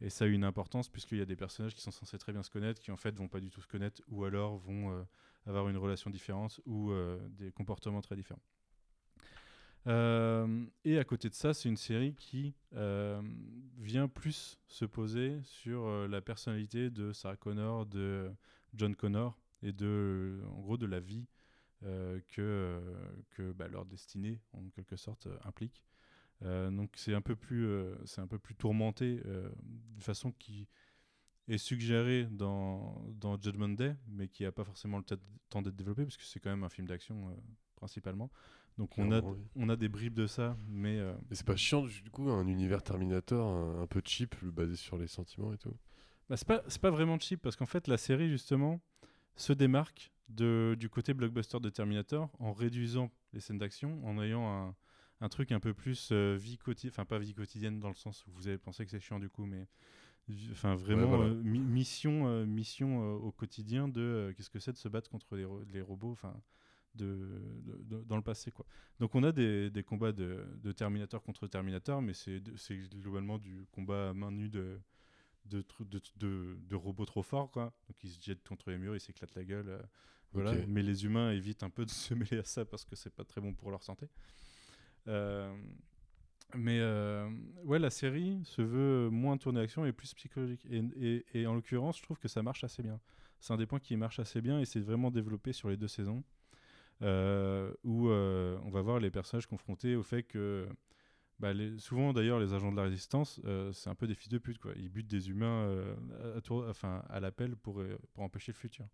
Et 0.00 0.08
ça 0.10 0.24
a 0.24 0.28
une 0.28 0.44
importance, 0.44 0.88
puisqu'il 0.88 1.18
y 1.18 1.22
a 1.22 1.26
des 1.26 1.36
personnages 1.36 1.74
qui 1.74 1.82
sont 1.82 1.90
censés 1.90 2.18
très 2.18 2.32
bien 2.32 2.42
se 2.42 2.50
connaître, 2.50 2.80
qui 2.80 2.90
en 2.90 2.96
fait 2.96 3.14
vont 3.14 3.28
pas 3.28 3.38
du 3.38 3.50
tout 3.50 3.60
se 3.60 3.66
connaître, 3.66 4.02
ou 4.08 4.24
alors 4.24 4.56
vont 4.56 4.90
euh, 4.90 5.02
avoir 5.44 5.68
une 5.68 5.76
relation 5.76 6.10
différente, 6.10 6.58
ou 6.64 6.90
euh, 6.90 7.18
des 7.28 7.52
comportements 7.52 8.00
très 8.00 8.16
différents. 8.16 8.42
Et 10.84 10.98
à 10.98 11.04
côté 11.04 11.28
de 11.28 11.34
ça, 11.34 11.54
c'est 11.54 11.68
une 11.68 11.76
série 11.76 12.16
qui 12.16 12.56
vient 13.78 14.08
plus 14.08 14.58
se 14.66 14.84
poser 14.84 15.40
sur 15.44 16.08
la 16.08 16.20
personnalité 16.20 16.90
de 16.90 17.12
Sarah 17.12 17.36
Connor, 17.36 17.86
de 17.86 18.28
John 18.74 18.96
Connor 18.96 19.38
et 19.62 19.72
de, 19.72 20.42
en 20.50 20.60
gros, 20.60 20.76
de 20.76 20.86
la 20.86 20.98
vie 20.98 21.24
que, 21.82 22.82
que 23.30 23.52
bah, 23.52 23.68
leur 23.68 23.86
destinée, 23.86 24.40
en 24.54 24.68
quelque 24.70 24.96
sorte, 24.96 25.28
implique. 25.44 25.84
Euh, 26.42 26.70
donc 26.70 26.90
c'est 26.96 27.14
un 27.14 27.20
peu 27.20 27.34
plus, 27.36 27.66
euh, 27.66 27.94
c'est 28.04 28.20
un 28.20 28.26
peu 28.26 28.38
plus 28.38 28.54
tourmenté 28.54 29.22
euh, 29.26 29.48
d'une 29.62 30.02
façon 30.02 30.32
qui 30.32 30.68
est 31.48 31.58
suggérée 31.58 32.26
dans, 32.30 33.04
dans 33.14 33.40
Judgment 33.40 33.70
Day, 33.70 33.96
mais 34.08 34.28
qui 34.28 34.42
n'a 34.42 34.52
pas 34.52 34.64
forcément 34.64 34.98
le 34.98 35.04
temps 35.48 35.62
d'être 35.62 35.76
développé, 35.76 36.04
parce 36.04 36.16
que 36.16 36.24
c'est 36.24 36.40
quand 36.40 36.50
même 36.50 36.64
un 36.64 36.68
film 36.68 36.86
d'action 36.86 37.34
principalement. 37.76 38.30
Donc 38.78 38.98
on 38.98 39.10
a, 39.10 39.22
on 39.54 39.68
a 39.70 39.76
des 39.76 39.88
bribes 39.88 40.12
de 40.12 40.26
ça, 40.26 40.56
mais 40.68 40.98
euh, 40.98 41.14
Mais 41.30 41.36
c'est 41.36 41.46
pas 41.46 41.56
chiant 41.56 41.82
du 41.82 42.10
coup 42.10 42.28
un 42.28 42.46
univers 42.46 42.82
Terminator 42.82 43.48
un, 43.48 43.82
un 43.82 43.86
peu 43.86 44.02
cheap, 44.04 44.34
basé 44.44 44.76
sur 44.76 44.98
les 44.98 45.06
sentiments 45.06 45.52
et 45.54 45.58
tout. 45.58 45.74
bah, 46.28 46.36
c'est 46.36 46.46
pas, 46.46 46.62
pas 46.82 46.90
vraiment 46.90 47.18
cheap, 47.18 47.40
parce 47.40 47.56
qu'en 47.56 47.66
fait 47.66 47.88
la 47.88 47.96
série 47.96 48.28
justement 48.28 48.80
se 49.36 49.52
démarque 49.54 50.12
de, 50.28 50.76
du 50.78 50.90
côté 50.90 51.14
blockbuster 51.14 51.60
de 51.60 51.70
Terminator 51.70 52.30
en 52.38 52.52
réduisant 52.52 53.10
les 53.32 53.40
scènes 53.40 53.58
d'action, 53.58 54.04
en 54.04 54.20
ayant 54.20 54.46
un, 54.46 54.74
un 55.20 55.28
truc 55.28 55.52
un 55.52 55.60
peu 55.60 55.72
plus 55.74 56.10
euh, 56.12 56.36
vie 56.38 56.58
quotidienne, 56.58 56.92
enfin 56.92 57.04
pas 57.04 57.18
vie 57.18 57.34
quotidienne 57.34 57.78
dans 57.80 57.88
le 57.88 57.94
sens 57.94 58.26
où 58.26 58.30
vous 58.32 58.48
avez 58.48 58.58
pensé 58.58 58.84
que 58.84 58.90
c'est 58.90 59.00
chiant 59.00 59.18
du 59.18 59.28
coup, 59.30 59.46
mais 59.46 59.66
enfin 60.50 60.74
vraiment 60.74 61.06
voilà. 61.08 61.24
euh, 61.32 61.42
mi- 61.42 61.58
mission, 61.60 62.26
euh, 62.26 62.44
mission 62.46 63.14
au 63.14 63.32
quotidien 63.32 63.88
de 63.88 64.34
qu'est-ce 64.36 64.50
que 64.50 64.58
c'est 64.58 64.72
de 64.72 64.76
se 64.76 64.88
battre 64.88 65.08
contre 65.10 65.36
les, 65.36 65.44
ro- 65.44 65.62
les 65.72 65.80
robots, 65.80 66.12
enfin 66.12 66.34
de, 66.94 67.40
de- 67.64 67.82
de- 67.84 68.04
dans 68.04 68.16
le 68.16 68.22
passé. 68.22 68.50
Quoi. 68.50 68.66
Donc 69.00 69.14
on 69.14 69.22
a 69.22 69.30
des, 69.32 69.70
des 69.70 69.82
combats 69.82 70.12
de, 70.12 70.44
de 70.62 70.72
Terminator 70.72 71.22
contre 71.22 71.46
Terminator, 71.46 72.00
mais 72.02 72.14
c'est 72.14 72.40
globalement 72.98 73.38
du 73.38 73.66
combat 73.70 74.10
à 74.10 74.12
main 74.14 74.30
nue 74.30 74.48
de, 74.48 74.80
de, 75.44 75.64
de, 76.16 76.74
robots 76.74 77.04
trop 77.04 77.22
forts. 77.22 77.50
Quoi. 77.50 77.72
Donc 77.88 78.02
ils 78.02 78.10
se 78.10 78.20
jettent 78.22 78.46
contre 78.48 78.70
les 78.70 78.78
murs, 78.78 78.96
ils 78.96 79.00
s'éclatent 79.00 79.34
la 79.34 79.44
gueule. 79.44 79.78
voilà. 80.32 80.52
Mais 80.68 80.82
les 80.82 81.04
humains 81.04 81.30
évitent 81.32 81.62
un 81.62 81.70
peu 81.70 81.84
de 81.84 81.90
se 82.10 82.14
mêler 82.14 82.38
à 82.38 82.44
ça 82.44 82.64
parce 82.64 82.84
que 82.84 82.96
c'est 82.96 83.14
pas 83.14 83.24
très 83.24 83.40
bon 83.40 83.52
pour 83.54 83.70
leur 83.70 83.82
santé. 83.82 84.08
Euh, 85.08 85.54
mais 86.54 86.78
euh, 86.80 87.28
ouais, 87.64 87.78
la 87.78 87.90
série 87.90 88.40
se 88.44 88.62
veut 88.62 89.10
moins 89.10 89.36
tournée 89.36 89.60
action 89.60 89.84
et 89.84 89.92
plus 89.92 90.14
psychologique. 90.14 90.66
Et, 91.34 91.46
en 91.46 91.54
l'occurrence, 91.54 91.98
je 91.98 92.02
trouve 92.02 92.18
que 92.18 92.28
ça 92.28 92.42
marche 92.42 92.64
assez 92.64 92.82
bien. 92.82 93.00
C'est 93.40 93.52
un 93.52 93.56
des 93.56 93.66
points 93.66 93.80
qui 93.80 93.96
marche 93.96 94.18
assez 94.18 94.40
bien 94.40 94.60
et 94.60 94.64
c'est 94.64 94.80
vraiment 94.80 95.10
développé 95.10 95.52
sur 95.52 95.68
les 95.68 95.76
deux 95.76 95.88
saisons. 95.88 96.22
euh, 97.02 97.74
où 97.84 98.08
on 98.08 98.70
va 98.70 98.80
voir 98.80 99.00
les 99.00 99.10
personnages 99.10 99.46
confrontés 99.46 99.96
au 99.96 100.02
fait 100.02 100.22
que 100.22 100.66
bah, 101.38 101.52
souvent 101.76 102.14
d'ailleurs 102.14 102.40
les 102.40 102.54
agents 102.54 102.72
de 102.72 102.76
la 102.78 102.84
résistance 102.84 103.38
c'est 103.72 103.90
un 103.90 103.94
peu 103.94 104.06
des 104.06 104.14
fils 104.14 104.30
de 104.30 104.38
pute 104.38 104.56
quoi 104.56 104.72
ils 104.76 104.88
butent 104.88 105.06
des 105.06 105.28
humains 105.28 105.70
à, 107.10 107.20
l'appel 107.20 107.54
pour, 107.54 107.82
empêcher 108.16 108.52
le 108.52 108.56
futur 108.56 108.86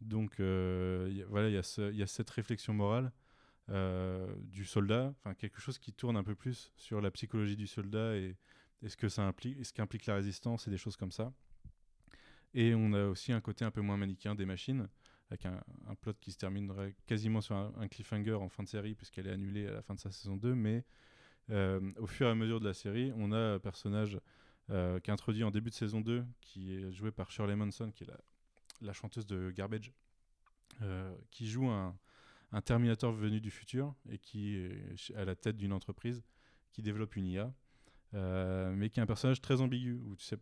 donc 0.00 0.40
voilà 0.40 1.50
il 1.50 1.54
y, 1.54 2.02
a 2.02 2.06
cette 2.06 2.30
réflexion 2.30 2.72
morale 2.72 3.12
du 3.68 4.64
soldat, 4.64 5.14
enfin 5.18 5.34
quelque 5.34 5.60
chose 5.60 5.78
qui 5.78 5.92
tourne 5.92 6.16
un 6.16 6.24
peu 6.24 6.34
plus 6.34 6.72
sur 6.76 7.00
la 7.00 7.10
psychologie 7.10 7.56
du 7.56 7.66
soldat 7.66 8.16
et, 8.16 8.36
et 8.82 8.88
ce 8.88 8.96
que 8.96 9.08
ça 9.08 9.22
implique, 9.22 9.64
ce 9.64 9.72
qu'implique 9.72 10.06
la 10.06 10.14
résistance 10.14 10.66
et 10.66 10.70
des 10.70 10.78
choses 10.78 10.96
comme 10.96 11.12
ça. 11.12 11.32
Et 12.54 12.74
on 12.74 12.92
a 12.92 13.06
aussi 13.06 13.32
un 13.32 13.40
côté 13.40 13.64
un 13.64 13.70
peu 13.70 13.80
moins 13.80 13.96
manichéen 13.96 14.34
des 14.34 14.46
machines, 14.46 14.88
avec 15.30 15.44
un, 15.44 15.60
plot 16.00 16.14
qui 16.20 16.32
se 16.32 16.38
terminerait 16.38 16.94
quasiment 17.06 17.40
sur 17.40 17.56
un, 17.56 17.88
cliffhanger 17.88 18.34
en 18.34 18.48
fin 18.48 18.62
de 18.62 18.68
série, 18.68 18.94
puisqu'elle 18.94 19.26
est 19.26 19.32
annulée 19.32 19.66
à 19.66 19.72
la 19.72 19.82
fin 19.82 19.94
de 19.94 20.00
sa 20.00 20.10
saison 20.10 20.36
2, 20.36 20.54
mais 20.54 20.84
euh, 21.50 21.80
au 21.98 22.06
fur 22.06 22.26
et 22.26 22.30
à 22.30 22.34
mesure 22.34 22.60
de 22.60 22.66
la 22.66 22.74
série, 22.74 23.12
on 23.16 23.32
a 23.32 23.54
un 23.54 23.58
personnage 23.58 24.18
euh, 24.70 24.98
qui 25.00 25.10
est 25.10 25.12
introduit 25.12 25.44
en 25.44 25.50
début 25.50 25.70
de 25.70 25.74
saison 25.74 26.00
2, 26.00 26.24
qui 26.40 26.74
est 26.74 26.92
joué 26.92 27.10
par 27.10 27.30
Shirley 27.30 27.56
Manson, 27.56 27.90
qui 27.90 28.04
est 28.04 28.10
la, 28.80 28.92
chanteuse 28.92 29.26
de 29.26 29.50
Garbage, 29.50 29.92
euh, 30.82 31.14
qui 31.30 31.46
joue 31.46 31.68
un, 31.68 31.98
un 32.52 32.60
Terminator 32.60 33.12
venu 33.12 33.40
du 33.40 33.50
futur 33.50 33.94
et 34.10 34.18
qui 34.18 34.56
est 34.56 35.14
à 35.14 35.24
la 35.24 35.36
tête 35.36 35.56
d'une 35.56 35.72
entreprise 35.72 36.22
qui 36.72 36.82
développe 36.82 37.16
une 37.16 37.26
IA, 37.26 37.52
euh, 38.14 38.72
mais 38.74 38.88
qui 38.90 39.00
est 39.00 39.02
un 39.02 39.06
personnage 39.06 39.40
très 39.40 39.60
ambigu 39.60 39.94
où 39.94 40.16
tu 40.16 40.24
sais 40.24 40.38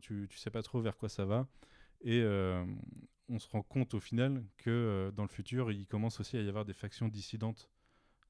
tu, 0.00 0.28
sais 0.36 0.50
pas 0.50 0.62
trop 0.62 0.80
vers 0.80 0.96
quoi 0.96 1.08
ça 1.08 1.24
va. 1.24 1.48
Et 2.02 2.20
euh, 2.20 2.64
on 3.28 3.38
se 3.38 3.48
rend 3.48 3.62
compte 3.62 3.94
au 3.94 4.00
final 4.00 4.44
que 4.56 4.70
euh, 4.70 5.10
dans 5.10 5.22
le 5.22 5.28
futur 5.28 5.72
il 5.72 5.86
commence 5.86 6.20
aussi 6.20 6.36
à 6.36 6.42
y 6.42 6.48
avoir 6.48 6.64
des 6.64 6.72
factions 6.72 7.08
dissidentes 7.08 7.70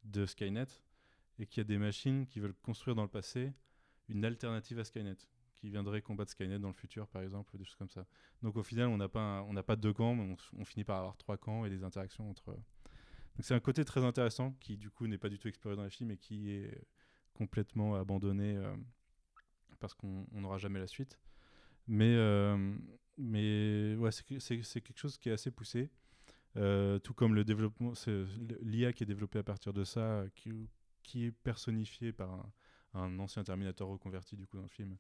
de 0.05 0.27
Skynet 0.27 0.67
et 1.39 1.47
qu'il 1.47 1.59
y 1.59 1.61
a 1.63 1.65
des 1.65 1.79
machines 1.79 2.27
qui 2.27 2.41
veulent 2.41 2.55
construire 2.55 2.95
dans 2.95 3.03
le 3.03 3.09
passé 3.09 3.53
une 4.09 4.25
alternative 4.25 4.79
à 4.79 4.85
Skynet 4.85 5.17
qui 5.57 5.71
viendrait 5.71 6.03
combattre 6.03 6.31
Skynet 6.31 6.59
dans 6.59 6.69
le 6.69 6.75
futur 6.75 7.09
par 7.09 7.23
exemple 7.23 7.57
des 7.59 7.65
choses 7.65 7.77
comme 7.77 7.91
ça. 7.91 8.07
Donc 8.43 8.57
au 8.57 8.63
final 8.63 8.89
on 8.89 8.97
n'a 8.97 9.09
pas 9.09 9.45
pas 9.67 9.77
deux 9.77 9.93
camps 9.93 10.15
mais 10.15 10.37
on, 10.57 10.65
finit 10.65 10.85
par 10.85 10.99
avoir 10.99 11.17
trois 11.17 11.37
camps 11.37 11.65
et 11.65 11.71
des 11.71 11.85
interactions 11.85 12.31
entre 12.31 12.57
c'est 13.41 13.55
un 13.55 13.61
côté 13.61 13.85
très 13.85 14.05
intéressant 14.05 14.53
qui 14.61 14.77
du 14.77 14.91
coup 14.91 15.07
n'est 15.07 15.19
pas 15.19 15.29
du 15.29 15.39
tout 15.39 15.49
exploré 15.49 15.77
dans 15.77 15.85
les 15.85 15.91
films 15.91 16.11
et 16.11 16.17
qui 16.17 16.51
est 16.51 16.87
complètement 17.35 17.95
abandonné 17.95 18.57
euh, 18.57 18.75
parce 19.79 19.95
qu'on 19.95 20.27
on 20.33 20.41
n'aura 20.41 20.59
jamais 20.59 20.81
la 20.81 20.87
suite. 20.87 21.19
Mais, 21.87 22.15
euh, 22.17 22.75
c'est 24.11 24.27
que- 24.27 24.39
c'est 24.39 24.63
c'est 24.63 24.81
quelque 24.81 24.99
chose 24.99 25.17
qui 25.19 25.29
est 25.31 25.33
assez 25.33 25.51
poussé. 25.51 25.91
Euh, 26.57 26.99
tout 26.99 27.15
comme 27.15 27.35
le 27.35 27.45
développement, 27.45 27.93
l'IA 28.63 28.93
qui 28.93 29.05
est 29.05 29.07
développée 29.07 29.39
à 29.39 29.43
partir 29.43 29.73
de 29.73 29.85
ça, 29.85 30.01
euh, 30.01 30.29
qui, 30.35 31.27
est 31.27 31.33
personnifié 31.33 32.13
par 32.13 32.47
un, 32.95 33.19
ancien 33.19 33.45
Terminator 33.45 33.89
reconverti 33.89 34.37
du 34.37 34.47
coup 34.47 34.57
dans 34.57 34.65
le 34.65 34.69
film, 34.69 34.97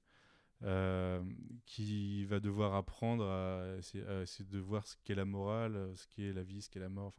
euh, 0.62 1.22
qui 1.66 2.24
va 2.26 2.40
devoir 2.40 2.74
apprendre 2.74 3.24
à 3.24 3.76
essayer, 3.78 4.04
de 4.04 4.58
voir 4.58 4.86
ce 4.86 4.96
qu'est 5.04 5.14
la 5.14 5.24
morale, 5.24 5.76
euh, 5.76 5.96
ce 5.96 6.06
qu'est 6.08 6.32
la 6.32 6.42
vie, 6.42 6.62
ce 6.62 6.70
qu'est 6.70 6.80
la 6.80 6.88
mort, 6.88 7.12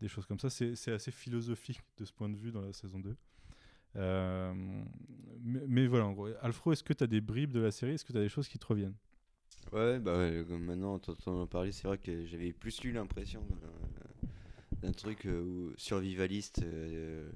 des 0.00 0.08
choses 0.08 0.26
comme 0.26 0.38
ça. 0.40 0.50
C'est 0.50 0.92
assez 0.92 1.10
philosophique 1.10 1.80
de 1.98 2.04
ce 2.04 2.12
point 2.12 2.28
de 2.28 2.36
vue 2.36 2.50
dans 2.52 2.60
la 2.62 2.72
saison 2.72 2.98
2. 2.98 3.16
Euh, 3.96 4.52
mais, 5.42 5.60
mais 5.68 5.86
voilà, 5.86 6.06
en 6.06 6.12
gros. 6.12 6.28
Alfro, 6.40 6.72
est-ce 6.72 6.82
que 6.84 6.92
tu 6.92 7.04
as 7.04 7.06
des 7.06 7.20
bribes 7.20 7.52
de 7.52 7.60
la 7.60 7.70
série? 7.70 7.92
Est-ce 7.94 8.04
que 8.04 8.12
tu 8.12 8.18
as 8.18 8.22
des 8.22 8.28
choses 8.28 8.48
qui 8.48 8.58
te 8.58 8.66
reviennent? 8.66 8.96
Ouais, 9.72 9.98
bah 9.98 10.18
ouais, 10.18 10.44
comme 10.46 10.64
maintenant, 10.64 10.94
en 10.94 10.98
t'entendant 10.98 11.46
parler, 11.46 11.72
c'est 11.72 11.88
vrai 11.88 11.98
que 11.98 12.24
j'avais 12.26 12.52
plus 12.52 12.82
lu 12.82 12.92
l'impression 12.92 13.42
d'un- 13.42 14.78
d'un 14.82 14.92
truc 14.92 15.26
euh, 15.26 15.72
survivaliste 15.76 16.62
euh, 16.62 17.30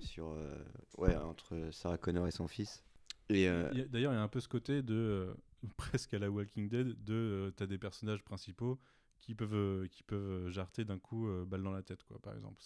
sur, 0.00 0.30
euh, 0.30 0.56
ouais, 0.98 1.14
entre 1.16 1.68
Sarah 1.72 1.98
Connor 1.98 2.26
et 2.26 2.30
son 2.32 2.48
fils. 2.48 2.82
Et 3.28 3.48
euh, 3.48 3.70
D'ailleurs, 3.88 4.12
il 4.12 4.16
y 4.16 4.18
a 4.18 4.22
un 4.22 4.28
peu 4.28 4.40
ce 4.40 4.48
côté 4.48 4.82
de 4.82 4.94
euh, 4.94 5.34
presque 5.76 6.14
à 6.14 6.18
la 6.18 6.30
Walking 6.30 6.68
Dead, 6.68 7.02
de 7.04 7.52
tu 7.56 7.62
as 7.62 7.66
des 7.66 7.78
personnages 7.78 8.22
principaux 8.22 8.78
qui 9.22 9.34
peuvent, 9.36 9.54
euh, 9.54 9.88
qui 9.88 10.04
peuvent 10.04 10.50
jarter 10.50 10.84
d'un 10.86 10.98
coup 11.00 11.28
euh, 11.28 11.46
balle 11.46 11.64
dans 11.64 11.72
la 11.72 11.84
tête, 11.84 12.04
quoi, 12.04 12.20
par 12.20 12.34
exemple. 12.36 12.62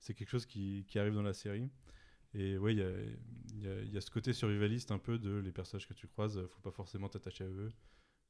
C'est 0.00 0.14
quelque 0.14 0.30
chose 0.30 0.46
qui, 0.46 0.84
qui 0.88 0.98
arrive 0.98 1.14
dans 1.14 1.22
la 1.22 1.34
série. 1.34 1.70
Et 2.34 2.58
ouais, 2.58 2.74
il 2.74 2.78
y 2.80 2.82
a, 3.68 3.82
y 3.82 3.88
y 3.90 3.98
a 3.98 4.00
ce 4.02 4.10
côté 4.10 4.32
survivaliste 4.32 4.92
un 4.92 4.98
peu 4.98 5.18
de 5.18 5.38
les 5.38 5.52
personnages 5.52 5.88
que 5.88 5.94
tu 5.94 6.08
croises, 6.08 6.38
euh, 6.38 6.48
faut 6.48 6.60
pas 6.62 6.72
forcément 6.72 7.08
t'attacher 7.08 7.44
à 7.44 7.48
eux. 7.48 7.72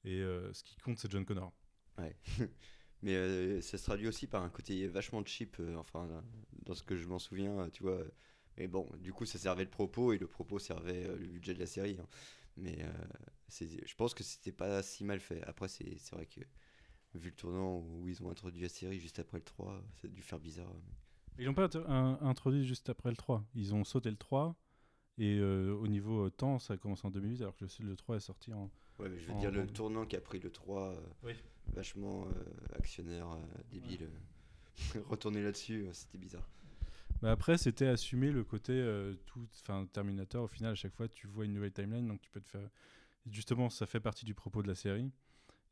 Et 0.05 0.21
euh, 0.23 0.53
ce 0.55 0.65
qui 0.65 0.77
compte, 0.79 0.99
c'est 0.99 1.11
John 1.11 1.25
Connor. 1.27 1.53
Ouais. 1.99 2.17
Mais 3.03 3.15
euh, 3.17 3.61
ça 3.63 3.79
se 3.79 3.85
traduit 3.85 4.09
aussi 4.09 4.27
par 4.27 4.43
un 4.43 4.51
côté 4.51 4.87
vachement 4.89 5.25
cheap, 5.25 5.57
euh, 5.61 5.77
enfin, 5.77 6.23
dans- 6.67 6.75
ce 6.75 6.83
que 6.83 6.97
je 6.97 7.07
m'en 7.09 7.19
souviens, 7.19 7.61
euh, 7.61 7.71
tu 7.71 7.83
vois. 7.83 8.03
Mais 8.59 8.69
bon, 8.69 8.89
du 8.99 9.13
coup, 9.13 9.25
ça 9.25 9.39
servait 9.39 9.65
le 9.65 9.71
propos 9.71 10.13
et 10.13 10.19
le 10.19 10.27
propos 10.27 10.59
servait 10.59 11.07
euh, 11.07 11.17
le 11.17 11.27
budget 11.27 11.55
de 11.55 11.59
la 11.61 11.67
série. 11.67 11.97
hein. 12.01 12.07
Mais 12.57 12.79
euh, 12.83 12.93
je 13.87 13.95
pense 13.95 14.13
que 14.15 14.23
c'était 14.23 14.53
pas 14.53 14.83
si 14.83 15.05
mal 15.05 15.21
fait. 15.21 15.43
Après, 15.45 15.69
c'est 15.69 15.97
vrai 16.13 16.27
que 16.27 16.41
vu 17.15 17.31
le 17.31 17.35
tournant 17.35 17.79
où 17.79 18.09
ils 18.09 18.23
ont 18.23 18.31
introduit 18.31 18.63
la 18.63 18.69
série 18.69 18.99
juste 19.01 19.19
après 19.19 19.39
le 19.39 19.45
3, 19.45 19.83
ça 20.01 20.07
a 20.07 20.11
dû 20.11 20.23
faire 20.23 20.39
bizarre. 20.39 20.73
Ils 21.39 21.47
l'ont 21.47 21.55
pas 21.55 21.69
un- 21.89 22.19
introduit 22.23 22.65
juste 22.67 22.89
après 22.91 23.11
le 23.11 23.17
3. 23.17 23.45
Ils 23.55 23.75
ont 23.75 23.85
sauté 23.85 24.11
le 24.11 24.17
3. 24.17 24.57
Et 25.19 25.39
euh, 25.39 25.73
au 25.75 25.87
niveau 25.89 26.27
euh, 26.27 26.31
temps, 26.31 26.59
ça 26.59 26.75
a 26.75 26.77
commencé 26.77 27.07
en 27.07 27.11
2008, 27.11 27.43
alors 27.43 27.57
que 27.57 27.65
le, 27.65 27.89
le 27.89 27.97
3 27.97 28.17
est 28.17 28.21
sorti 28.21 28.53
en. 28.53 28.71
Ouais, 28.99 29.09
mais 29.09 29.19
je 29.19 29.27
veux 29.27 29.33
En- 29.35 29.39
dire, 29.41 29.51
le 29.51 29.67
tournant 29.67 30.07
qu'a 30.07 30.21
pris 30.21 30.39
le 30.39 30.51
3, 30.51 30.89
euh, 30.95 31.01
Oui. 31.25 31.33
vachement 31.75 32.27
actionnaire, 32.75 33.27
débile. 33.71 34.05
euh, 34.97 35.01
Retourner 35.09 35.43
là-dessus, 35.43 35.87
c'était 35.93 36.19
bizarre. 36.19 36.49
Bah 37.23 37.33
après, 37.33 37.59
c'était 37.59 37.87
assumer 37.87 38.31
le 38.31 38.45
côté 38.45 38.73
tout, 39.27 39.47
enfin 39.61 39.87
Terminator. 39.93 40.45
Au 40.45 40.49
final, 40.49 40.73
à 40.73 40.75
chaque 40.75 40.95
fois, 40.95 41.07
tu 41.09 41.27
vois 41.27 41.45
une 41.45 41.53
nouvelle 41.53 41.73
timeline, 41.73 42.07
donc 42.09 42.21
tu 42.23 42.31
peux 42.31 42.41
te 42.41 42.49
faire. 42.49 42.67
Justement, 43.27 43.69
ça 43.69 43.85
fait 43.85 44.01
partie 44.01 44.25
du 44.25 44.35
propos 44.35 44.63
de 44.63 44.69
la 44.69 44.75
série, 44.75 45.11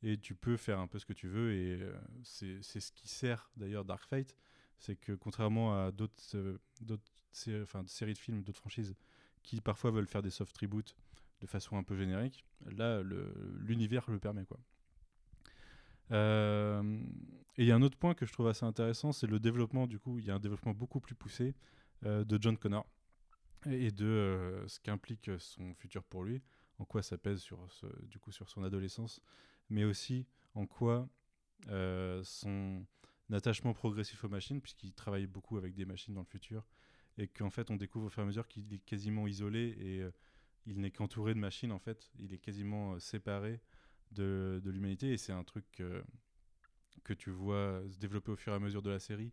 et 0.03 0.19
tu 0.19 0.35
peux 0.35 0.57
faire 0.57 0.79
un 0.79 0.87
peu 0.87 0.99
ce 0.99 1.07
que 1.07 1.13
tu 1.13 1.29
veux. 1.29 1.53
Et 1.53 1.83
euh, 1.83 1.93
c'est 2.23 2.63
ce 2.63 2.93
qui 2.93 3.09
sert 3.09 3.51
d'ailleurs 3.57 3.85
Dark 3.85 4.05
Fate, 4.05 4.35
c'est 4.79 4.97
que 4.97 5.13
contrairement 5.13 5.87
à 5.87 5.91
d'autres, 5.91 6.15
euh, 6.35 6.59
séries 7.33 8.15
de 8.15 8.19
films, 8.19 8.43
d'autres 8.43 8.61
franchises, 8.61 8.95
qui 9.43 9.61
parfois 9.61 9.91
veulent 9.91 10.07
faire 10.07 10.23
des 10.23 10.31
soft 10.31 10.57
reboots 10.59 10.97
de 11.41 11.47
façon 11.47 11.77
un 11.77 11.83
peu 11.83 11.97
générique, 11.97 12.45
là, 12.67 13.03
l'univers 13.61 14.11
le 14.11 14.19
permet 14.19 14.45
quoi. 14.45 14.59
Euh, 16.11 16.83
et 17.57 17.63
il 17.63 17.67
y 17.67 17.73
a 17.73 17.77
un 17.77 17.83
autre 17.83 17.99
point 17.99 18.15
que 18.15 18.25
je 18.25 18.33
trouve 18.33 18.49
assez 18.49 18.65
intéressant, 18.65 19.13
c'est 19.13 19.27
le 19.27 19.39
développement, 19.39 19.87
du 19.87 19.99
coup, 19.99 20.19
il 20.19 20.25
y 20.25 20.31
a 20.31 20.35
un 20.35 20.41
développement 20.41 20.73
beaucoup 20.73 21.01
plus 21.01 21.15
poussé 21.15 21.55
euh, 22.07 22.25
de 22.25 22.39
John 22.41 22.57
Connor 22.57 22.87
et 23.67 23.91
de 23.91 24.07
euh, 24.07 24.69
ce 24.69 24.81
qu'implique 24.81 25.31
son 25.39 25.75
futur 25.75 26.05
pour 26.05 26.25
lui, 26.25 26.41
en 26.79 26.85
quoi 26.85 27.03
ça 27.03 27.19
pèse 27.19 27.41
sur, 27.41 27.59
du 28.03 28.19
coup, 28.19 28.31
sur 28.31 28.49
son 28.49 28.63
adolescence, 28.63 29.21
mais 29.71 29.85
aussi 29.85 30.27
en 30.55 30.67
quoi 30.67 31.09
euh, 31.69 32.23
son 32.25 32.85
attachement 33.31 33.75
progressif 33.75 34.25
aux 34.25 34.29
machines, 34.29 34.61
puisqu'il 34.61 34.93
travaille 34.95 35.27
beaucoup 35.27 35.59
avec 35.59 35.75
des 35.75 35.85
machines 35.85 36.15
dans 36.15 36.23
le 36.23 36.27
futur, 36.27 36.67
et 37.19 37.29
qu'en 37.29 37.51
fait 37.51 37.71
on 37.71 37.77
découvre 37.77 38.07
au 38.07 38.09
fur 38.09 38.21
et 38.21 38.25
à 38.25 38.27
mesure 38.27 38.49
qu'il 38.49 38.73
est 38.73 38.79
quasiment 38.79 39.27
isolé 39.27 39.77
et 39.79 40.01
euh, 40.01 40.11
il 40.67 40.81
n'est 40.81 40.91
qu'entouré 40.91 41.35
de 41.35 41.39
machines, 41.39 41.73
en 41.73 41.79
fait, 41.79 42.11
il 42.19 42.35
est 42.35 42.39
quasiment 42.39 42.93
euh, 42.93 42.99
séparé 42.99 43.61
de, 44.13 44.61
de 44.63 44.71
l'humanité, 44.71 45.13
et 45.13 45.17
c'est 45.17 45.33
un 45.33 45.45
truc 45.45 45.83
que 47.05 47.13
tu 47.15 47.31
vois 47.31 47.83
se 47.91 47.99
développer 47.99 48.33
au 48.33 48.37
fur 48.37 48.53
et 48.53 48.57
à 48.57 48.59
mesure 48.59 48.83
de 48.83 48.91
la 48.91 48.99
série, 48.99 49.33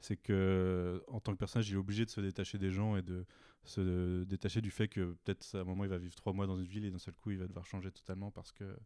c'est 0.00 0.16
que 0.16 1.02
en 1.08 1.20
tant 1.20 1.32
que 1.32 1.38
personnage, 1.38 1.68
il 1.70 1.74
est 1.74 1.78
obligé 1.78 2.04
de 2.04 2.10
se 2.10 2.20
détacher 2.20 2.58
des 2.58 2.70
gens 2.70 2.96
et 2.96 3.02
de 3.02 3.26
se 3.64 4.24
détacher 4.24 4.60
du 4.60 4.70
fait 4.70 4.88
que 4.88 5.16
peut-être 5.24 5.56
à 5.56 5.60
un 5.60 5.64
moment 5.64 5.84
il 5.84 5.90
va 5.90 5.98
vivre 5.98 6.14
trois 6.14 6.32
mois 6.32 6.46
dans 6.46 6.56
une 6.56 6.66
ville 6.66 6.84
et 6.84 6.90
d'un 6.90 6.98
seul 6.98 7.14
coup 7.14 7.32
il 7.32 7.38
va 7.38 7.46
devoir 7.46 7.66
changer 7.66 7.90
totalement 7.90 8.30
parce 8.30 8.52
que 8.52 8.76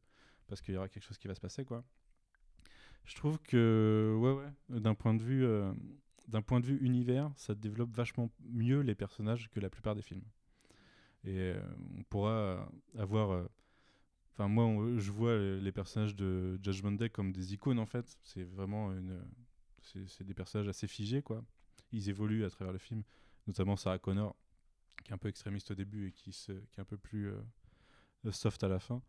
parce 0.50 0.60
qu'il 0.60 0.74
y 0.74 0.76
aura 0.76 0.88
quelque 0.88 1.04
chose 1.04 1.16
qui 1.16 1.28
va 1.28 1.34
se 1.34 1.40
passer 1.40 1.64
quoi. 1.64 1.82
Je 3.04 3.14
trouve 3.14 3.38
que 3.40 4.14
ouais 4.18 4.32
ouais 4.32 4.80
d'un 4.80 4.94
point 4.94 5.14
de 5.14 5.22
vue 5.22 5.44
euh, 5.44 5.72
d'un 6.28 6.42
point 6.42 6.60
de 6.60 6.66
vue 6.66 6.78
univers, 6.80 7.30
ça 7.36 7.54
développe 7.54 7.90
vachement 7.94 8.30
mieux 8.50 8.80
les 8.80 8.94
personnages 8.94 9.48
que 9.50 9.60
la 9.60 9.70
plupart 9.70 9.94
des 9.94 10.02
films. 10.02 10.24
Et 11.24 11.36
euh, 11.36 11.60
on 11.98 12.02
pourra 12.04 12.70
avoir 12.98 13.30
euh, 13.32 13.46
Enfin, 14.32 14.48
moi, 14.48 14.64
je 14.96 15.10
vois 15.10 15.36
les 15.36 15.72
personnages 15.72 16.14
de 16.14 16.58
Judgment 16.62 16.92
Day 16.92 17.10
comme 17.10 17.30
des 17.30 17.52
icônes, 17.52 17.78
en 17.78 17.84
fait. 17.84 18.16
C'est 18.22 18.44
vraiment 18.44 18.90
une. 18.92 19.20
c'est 19.82 20.24
des 20.24 20.32
personnages 20.32 20.68
assez 20.68 20.86
figés, 20.86 21.20
quoi. 21.20 21.44
Ils 21.92 22.08
évoluent 22.08 22.44
à 22.44 22.48
travers 22.48 22.72
le 22.72 22.78
film, 22.78 23.02
notamment 23.46 23.76
Sarah 23.76 23.98
Connor, 23.98 24.34
qui 25.04 25.10
est 25.10 25.14
un 25.14 25.18
peu 25.18 25.28
extrémiste 25.28 25.72
au 25.72 25.74
début 25.74 26.08
et 26.08 26.12
qui, 26.12 26.30
est 26.48 26.80
un 26.80 26.84
peu 26.84 26.96
plus 26.96 27.34
soft 28.30 28.64
à 28.64 28.68
la 28.68 28.78
fin. 28.78 29.02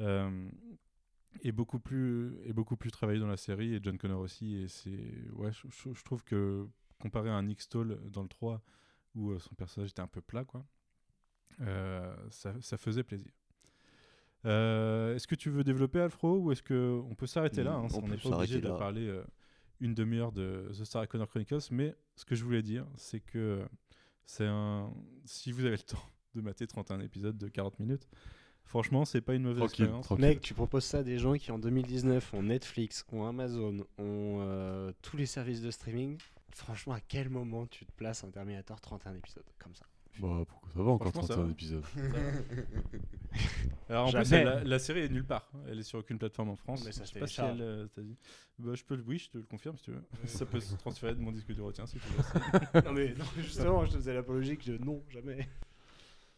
Euh, 0.00 0.48
et 1.42 1.52
beaucoup 1.52 1.78
plus 1.78 2.36
et 2.44 2.52
beaucoup 2.52 2.76
plus 2.76 2.90
travaillé 2.90 3.18
dans 3.20 3.26
la 3.26 3.36
série 3.38 3.74
et 3.74 3.80
John 3.82 3.96
Connor 3.98 4.20
aussi 4.20 4.56
et 4.56 4.68
c'est 4.68 5.30
ouais 5.32 5.50
je, 5.52 5.66
je- 5.70 5.92
je 5.94 6.04
trouve 6.04 6.22
que 6.24 6.66
comparé 7.00 7.30
à 7.30 7.34
un 7.34 7.42
Nick 7.42 7.60
Stoll 7.62 7.98
dans 8.10 8.22
le 8.22 8.28
3 8.28 8.62
où 9.14 9.30
euh, 9.30 9.38
son 9.38 9.54
personnage 9.54 9.90
était 9.90 10.02
un 10.02 10.06
peu 10.06 10.20
plat 10.20 10.44
quoi 10.44 10.64
euh, 11.60 12.14
ça, 12.30 12.54
ça 12.60 12.76
faisait 12.76 13.02
plaisir 13.02 13.30
Euh, 14.44 15.14
est-ce 15.14 15.26
que 15.28 15.34
tu 15.36 15.50
veux 15.50 15.62
développer 15.64 16.00
Alfro 16.00 16.38
ou 16.38 16.50
est-ce 16.52 16.62
que 16.62 17.00
on 17.08 17.14
peut 17.14 17.26
s'arrêter 17.28 17.62
là 17.62 17.78
Mm, 17.78 17.84
hein, 17.84 17.88
on 17.94 17.98
on 18.04 18.08
n'est 18.08 18.16
pas 18.16 18.28
obligé 18.36 18.60
de 18.60 18.68
là. 18.68 18.76
parler 18.76 19.06
euh, 19.06 19.22
une 19.80 19.94
demi-heure 19.94 20.32
de 20.32 20.68
The 20.76 20.84
Sarah 20.84 21.06
Connor 21.06 21.28
Chronicles 21.28 21.58
mais 21.70 21.94
ce 22.16 22.24
que 22.24 22.34
je 22.34 22.44
voulais 22.44 22.62
dire 22.62 22.86
c'est 22.96 23.20
que 23.20 23.64
c'est 24.26 24.46
un 24.46 24.92
si 25.24 25.52
vous 25.52 25.64
avez 25.64 25.76
le 25.76 25.82
temps 25.82 26.02
de 26.34 26.40
mater 26.40 26.66
31 26.66 27.00
épisodes 27.00 27.38
de 27.38 27.48
40 27.48 27.78
minutes 27.78 28.08
franchement 28.64 29.04
c'est 29.04 29.20
pas 29.20 29.34
une 29.34 29.42
mauvaise 29.42 29.58
Tranquille, 29.58 29.84
expérience 29.84 30.06
tranquille. 30.06 30.24
Mec, 30.26 30.40
tu 30.40 30.54
proposes 30.54 30.84
ça 30.84 30.98
à 30.98 31.02
des 31.02 31.18
gens 31.18 31.34
qui 31.34 31.50
en 31.52 31.58
2019 31.58 32.34
ont 32.34 32.42
Netflix, 32.42 33.04
ont 33.12 33.26
Amazon, 33.26 33.78
ont 33.98 34.38
euh, 34.40 34.92
tous 35.02 35.16
les 35.16 35.26
services 35.26 35.60
de 35.60 35.70
streaming. 35.70 36.16
Franchement, 36.54 36.92
à 36.94 37.00
quel 37.00 37.28
moment 37.30 37.66
tu 37.66 37.86
te 37.86 37.92
places 37.92 38.24
un 38.24 38.30
Terminator 38.30 38.80
31 38.80 39.14
épisodes 39.14 39.44
comme 39.58 39.74
ça? 39.74 39.86
Bah, 40.20 40.44
pourquoi 40.46 40.68
ça 40.74 40.82
va 40.82 40.90
encore 40.90 41.10
Franchement, 41.12 41.22
ça 41.22 41.34
31 41.34 41.46
va. 41.46 41.52
épisodes? 41.52 41.84
Alors 43.88 44.06
en 44.08 44.12
plus, 44.12 44.24
Jamais. 44.24 44.36
elle- 44.42 44.44
la, 44.44 44.64
la 44.64 44.78
série 44.78 45.00
est 45.00 45.08
nulle 45.08 45.24
part. 45.24 45.50
Elle 45.68 45.78
est 45.78 45.82
sur 45.82 45.98
aucune 45.98 46.18
plateforme 46.18 46.50
en 46.50 46.56
France. 46.56 46.84
Mais 46.84 46.92
ça 46.92 47.02
je 47.04 47.08
se 47.08 47.14
sais 47.14 47.20
pas 47.20 47.26
si 47.26 47.40
elle 47.40 47.60
euh, 47.60 47.86
dit. 47.98 48.16
Bah, 48.58 48.72
je 48.74 48.84
peux, 48.84 48.94
le- 48.96 49.04
oui, 49.06 49.18
je 49.18 49.30
te 49.30 49.38
le 49.38 49.44
confirme 49.44 49.76
si 49.78 49.84
tu 49.84 49.90
veux. 49.92 50.02
ça 50.26 50.44
peut 50.46 50.60
se 50.60 50.74
transférer 50.76 51.14
de 51.14 51.20
mon 51.20 51.32
disque 51.32 51.52
dur 51.52 51.70
tiens 51.72 51.86
si 51.86 51.96
tu 51.98 52.06
veux. 52.08 52.82
Non, 52.84 52.92
mais 52.92 53.14
non, 53.14 53.24
justement, 53.38 53.84
je 53.84 53.92
te 53.92 53.96
faisais 53.96 54.14
l'apologie 54.14 54.56
que 54.56 54.64
je- 54.64 54.72
non, 54.74 55.02
jamais. 55.08 55.48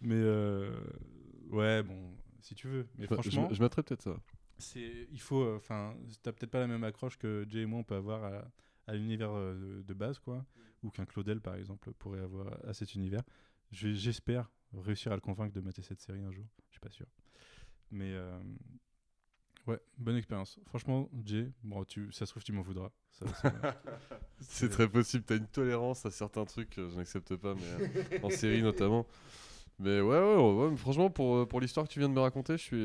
Mais 0.00 0.14
euh, 0.16 0.70
ouais, 1.54 1.82
bon, 1.82 2.14
si 2.40 2.54
tu 2.54 2.68
veux. 2.68 2.86
Mais 2.96 3.06
Je- 3.06 3.14
franchement, 3.14 3.48
je, 3.50 3.54
je 3.56 3.62
mettrais 3.62 3.82
peut-être 3.82 4.02
ça. 4.02 4.16
c'est, 4.58 5.08
il 5.10 5.20
faut. 5.20 5.54
Enfin, 5.56 5.96
t'as 6.22 6.32
peut-être 6.32 6.50
pas 6.50 6.60
la 6.60 6.66
même 6.66 6.84
accroche 6.84 7.18
que 7.18 7.44
Jay 7.48 7.60
et 7.62 7.66
moi 7.66 7.80
on 7.80 7.84
peut 7.84 7.96
avoir 7.96 8.24
à, 8.24 8.44
à 8.86 8.94
l'univers 8.94 9.30
euh, 9.32 9.82
de, 9.82 9.94
base, 9.94 10.18
quoi, 10.18 10.44
ou 10.82 10.90
qu'un 10.90 11.06
Claudel 11.06 11.40
par 11.40 11.54
exemple 11.56 11.92
pourrait 11.94 12.20
avoir 12.20 12.58
à 12.66 12.74
cet 12.74 12.94
univers. 12.94 13.22
Je- 13.72 13.94
j'espère 13.94 14.50
réussir 14.76 15.12
à 15.12 15.14
le 15.14 15.20
convaincre 15.20 15.54
de 15.54 15.60
mater 15.60 15.82
cette 15.82 16.00
série 16.00 16.22
un 16.22 16.32
jour. 16.32 16.46
Je 16.68 16.72
suis 16.74 16.80
pas 16.80 16.90
sûr. 16.90 17.06
Mais 17.90 18.12
euh, 18.12 18.38
ouais, 19.66 19.78
bonne 19.98 20.16
expérience. 20.16 20.58
Franchement, 20.66 21.08
Jay, 21.24 21.50
bon, 21.62 21.84
tu, 21.84 22.10
ça 22.12 22.26
se 22.26 22.32
trouve 22.32 22.44
tu 22.44 22.52
m'en 22.52 22.62
voudras. 22.62 22.90
C'est 24.40 24.68
très 24.68 24.88
possible, 24.88 25.24
t'as 25.24 25.36
une 25.36 25.46
tolérance 25.46 26.04
à 26.04 26.10
certains 26.10 26.44
trucs, 26.44 26.76
euh, 26.78 26.90
je 26.90 26.96
n'accepte 26.96 27.36
pas, 27.36 27.54
mais 27.54 27.62
euh, 27.64 28.18
en 28.22 28.30
série 28.30 28.62
notamment. 28.62 29.06
Mais 29.78 30.00
ouais, 30.00 30.18
ouais, 30.18 30.36
ouais, 30.36 30.52
ouais, 30.64 30.70
mais 30.70 30.76
franchement, 30.76 31.10
pour, 31.10 31.36
euh, 31.36 31.46
pour 31.46 31.60
l'histoire 31.60 31.86
que 31.86 31.92
tu 31.92 31.98
viens 31.98 32.08
de 32.08 32.14
me 32.14 32.20
raconter, 32.20 32.56
je 32.56 32.62
suis, 32.62 32.76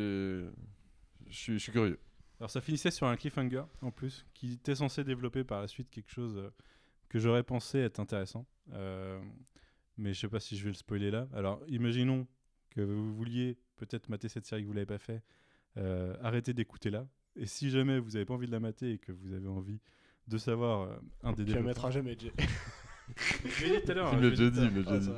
je 1.30 1.38
suis, 1.38 1.54
je 1.54 1.58
suis 1.60 1.72
curieux. 1.72 2.00
Alors 2.40 2.50
ça 2.50 2.62
finissait 2.62 2.90
sur 2.92 3.06
un 3.08 3.16
cliffhanger 3.18 3.64
en 3.82 3.92
plus, 3.92 4.26
qui 4.34 4.54
était 4.54 4.76
censé 4.76 5.04
développer 5.04 5.44
par 5.44 5.62
la 5.62 5.68
suite 5.68 5.90
quelque 5.90 6.10
chose 6.10 6.38
euh, 6.38 6.50
que 7.10 7.20
j'aurais 7.20 7.44
pensé 7.44 7.80
être 7.80 8.00
intéressant. 8.00 8.46
Euh, 8.74 9.20
mais 9.98 10.14
je 10.14 10.22
sais 10.22 10.28
pas 10.30 10.40
si 10.40 10.56
je 10.58 10.64
vais 10.64 10.70
le 10.70 10.76
spoiler 10.76 11.12
là. 11.12 11.28
Alors 11.34 11.62
imaginons 11.68 12.26
que 12.70 12.80
vous 12.82 13.14
vouliez 13.14 13.58
peut-être 13.76 14.08
mater 14.10 14.30
cette 14.30 14.46
série 14.46 14.62
que 14.64 14.68
vous 14.68 14.74
l'avez 14.74 14.86
pas 14.86 14.98
fait. 15.00 15.22
Euh, 15.78 16.16
arrêtez 16.22 16.54
d'écouter 16.54 16.90
là. 16.90 17.06
Et 17.36 17.46
si 17.46 17.70
jamais 17.70 18.00
vous 18.00 18.16
avez 18.16 18.26
pas 18.26 18.34
envie 18.36 18.48
de 18.48 18.52
la 18.52 18.60
mater 18.62 18.94
et 18.94 18.98
que 19.00 19.12
vous 19.12 19.34
avez 19.34 19.48
envie 19.48 19.80
de 20.28 20.38
savoir 20.38 20.82
euh, 20.84 20.96
un 21.24 21.32
des 21.34 21.44
Tu 21.44 21.50
la 21.52 21.58
développeurs- 21.58 21.66
mettras 21.68 21.92
jamais, 21.92 22.16
Jay. 22.18 22.32
Je 23.18 23.66
l'ai 23.66 23.80
dit 23.80 23.86
tout 23.86 23.92
à 23.92 23.94
l'heure. 23.96 24.14
Hein, 24.14 24.18
me 24.18 24.22
je 24.22 24.24
l'as 24.24 24.30
l'ai 24.30 24.52
déjà 24.52 24.52
dit, 24.52 24.76
mais 24.76 24.82
l'heure. 24.84 25.00
déjà 25.00 25.12
dit. 25.12 25.18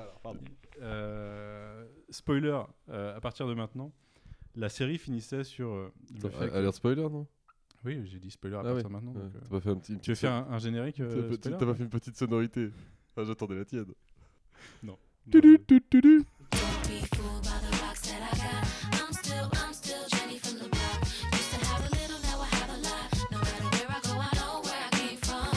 Spoiler, 2.12 2.62
euh, 2.90 3.16
à 3.18 3.20
partir 3.22 3.48
de 3.48 3.54
maintenant, 3.54 3.92
la 4.56 4.70
série 4.70 4.98
finissait 4.98 5.44
sur 5.44 5.68
euh, 5.70 5.92
le 6.24 6.30
fait 6.30 6.50
que- 6.50 6.54
Alerte 6.56 6.76
spoiler, 6.76 7.10
non? 7.10 7.26
Oui, 7.84 8.02
j'ai 8.06 8.20
dit 8.20 8.30
spoiler 8.30 8.58
à 8.58 8.60
Ah 8.60 8.64
partir 8.64 8.84
de 8.90 8.94
maintenant. 8.94 9.12
Ouais, 9.14 9.22
donc, 9.22 9.36
euh, 9.36 9.40
T'as 9.42 9.50
pas 9.50 9.60
fait 9.62 9.70
un 9.70 9.76
petit. 9.78 9.88
Tu 9.88 9.94
veux 9.94 10.00
petite 10.00 10.18
faire 10.18 10.46
son- 10.46 10.52
un, 10.52 10.56
un 10.56 10.60
générique 10.60 10.96
T'as 10.98 11.04
euh, 11.04 11.08
pas- 11.30 11.34
spoiler, 11.36 11.40
T'as 11.58 11.66
pas 11.66 11.66
ouais 11.72 11.76
fait 11.78 11.84
une 11.84 11.90
petite 11.90 12.18
sonorité 12.18 12.70
Ah, 13.18 13.24
J'attendais 13.26 13.56
la 13.56 13.66
tienne. 13.66 13.86
Non. 14.84 14.98
Tudu, 15.32 15.58
tudu, 15.66 15.82
tudu. 15.90 16.18
Don't 16.20 16.60
be 16.88 17.00
fooled 17.16 17.42
by 17.44 17.58
the 17.60 17.82
rocks 17.82 18.02
that 18.02 18.22
I 18.22 18.38
got. 18.38 19.02
I'm 19.02 19.14
still, 19.14 19.50
I'm 19.54 19.74
still 19.74 20.04
Jenny 20.10 20.38
from 20.38 20.60
the 20.60 20.70
block. 20.70 21.02
Used 21.34 21.52
to 21.52 21.66
have 21.66 21.82
a 21.82 21.90
little, 21.90 22.20
now 22.22 22.42
I 22.42 22.48
have 22.56 22.70
a 22.70 22.80
lot. 22.82 23.10
No 23.32 23.38
matter 23.40 23.70
where 23.72 23.90
I 23.90 24.00
go, 24.02 24.14
I 24.20 24.30
know 24.38 24.62
where 24.62 24.82
I 24.86 24.90
came 24.98 25.18
from. 25.18 25.50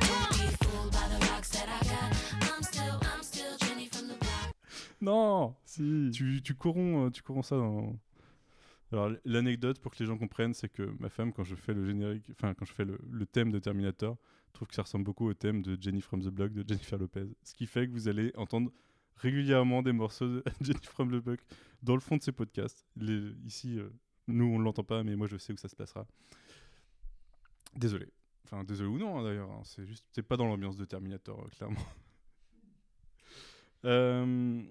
Don't 0.00 0.32
be 0.38 0.48
fooled 0.64 0.90
by 0.92 1.06
the 1.08 1.18
rocks 1.30 1.50
that 1.50 1.68
I 1.68 1.80
got. 1.86 2.10
I'm 2.50 2.62
still, 2.62 2.98
I'm 3.14 3.22
still 3.22 3.56
Jenny 3.58 3.86
from 3.88 4.08
the 4.08 4.14
block. 4.18 4.54
Non 5.00 5.54
Tu, 5.74 6.40
tu, 6.42 6.54
corromps, 6.54 7.06
euh, 7.06 7.10
tu 7.10 7.22
corromps 7.22 7.46
ça 7.46 7.56
dans... 7.56 7.96
Alors 8.92 9.12
l'anecdote 9.24 9.78
pour 9.78 9.92
que 9.92 9.98
les 10.00 10.06
gens 10.06 10.18
comprennent, 10.18 10.54
c'est 10.54 10.68
que 10.68 10.82
ma 10.98 11.08
femme, 11.08 11.32
quand 11.32 11.44
je 11.44 11.54
fais 11.54 11.72
le 11.72 11.84
générique, 11.86 12.28
enfin 12.32 12.54
quand 12.54 12.64
je 12.64 12.72
fais 12.72 12.84
le, 12.84 13.26
thème 13.26 13.52
de 13.52 13.60
Terminator, 13.60 14.16
trouve 14.52 14.66
que 14.66 14.74
ça 14.74 14.82
ressemble 14.82 15.04
beaucoup 15.04 15.28
au 15.28 15.34
thème 15.34 15.62
de 15.62 15.80
Jenny 15.80 16.00
from 16.00 16.20
the 16.22 16.28
Block 16.28 16.52
de 16.52 16.64
Jennifer 16.66 16.98
Lopez. 16.98 17.26
Ce 17.44 17.54
qui 17.54 17.66
fait 17.66 17.86
que 17.86 17.92
vous 17.92 18.08
allez 18.08 18.32
entendre 18.36 18.72
régulièrement 19.14 19.82
des 19.82 19.92
morceaux 19.92 20.26
de 20.26 20.44
Jenny 20.60 20.82
from 20.82 21.08
the 21.08 21.22
Block 21.22 21.38
dans 21.84 21.94
le 21.94 22.00
fond 22.00 22.16
de 22.16 22.22
ces 22.22 22.32
podcasts. 22.32 22.84
Ici, 23.44 23.78
euh, 23.78 23.90
nous 24.26 24.46
on 24.46 24.58
l'entend 24.58 24.82
pas, 24.82 25.04
mais 25.04 25.14
moi 25.14 25.28
je 25.28 25.36
sais 25.36 25.52
où 25.52 25.56
ça 25.56 25.68
se 25.68 25.76
passera. 25.76 26.04
Désolé. 27.76 28.08
Enfin 28.44 28.64
désolé 28.64 28.90
ou 28.90 28.98
non 28.98 29.20
hein, 29.20 29.22
d'ailleurs, 29.22 29.52
hein, 29.52 29.62
c'est 29.62 29.86
juste, 29.86 30.04
c'est 30.10 30.24
pas 30.24 30.36
dans 30.36 30.46
l'ambiance 30.46 30.76
de 30.76 30.84
Terminator 30.84 31.40
euh, 31.40 31.48
clairement. 31.48 31.76
Euh, 33.86 34.62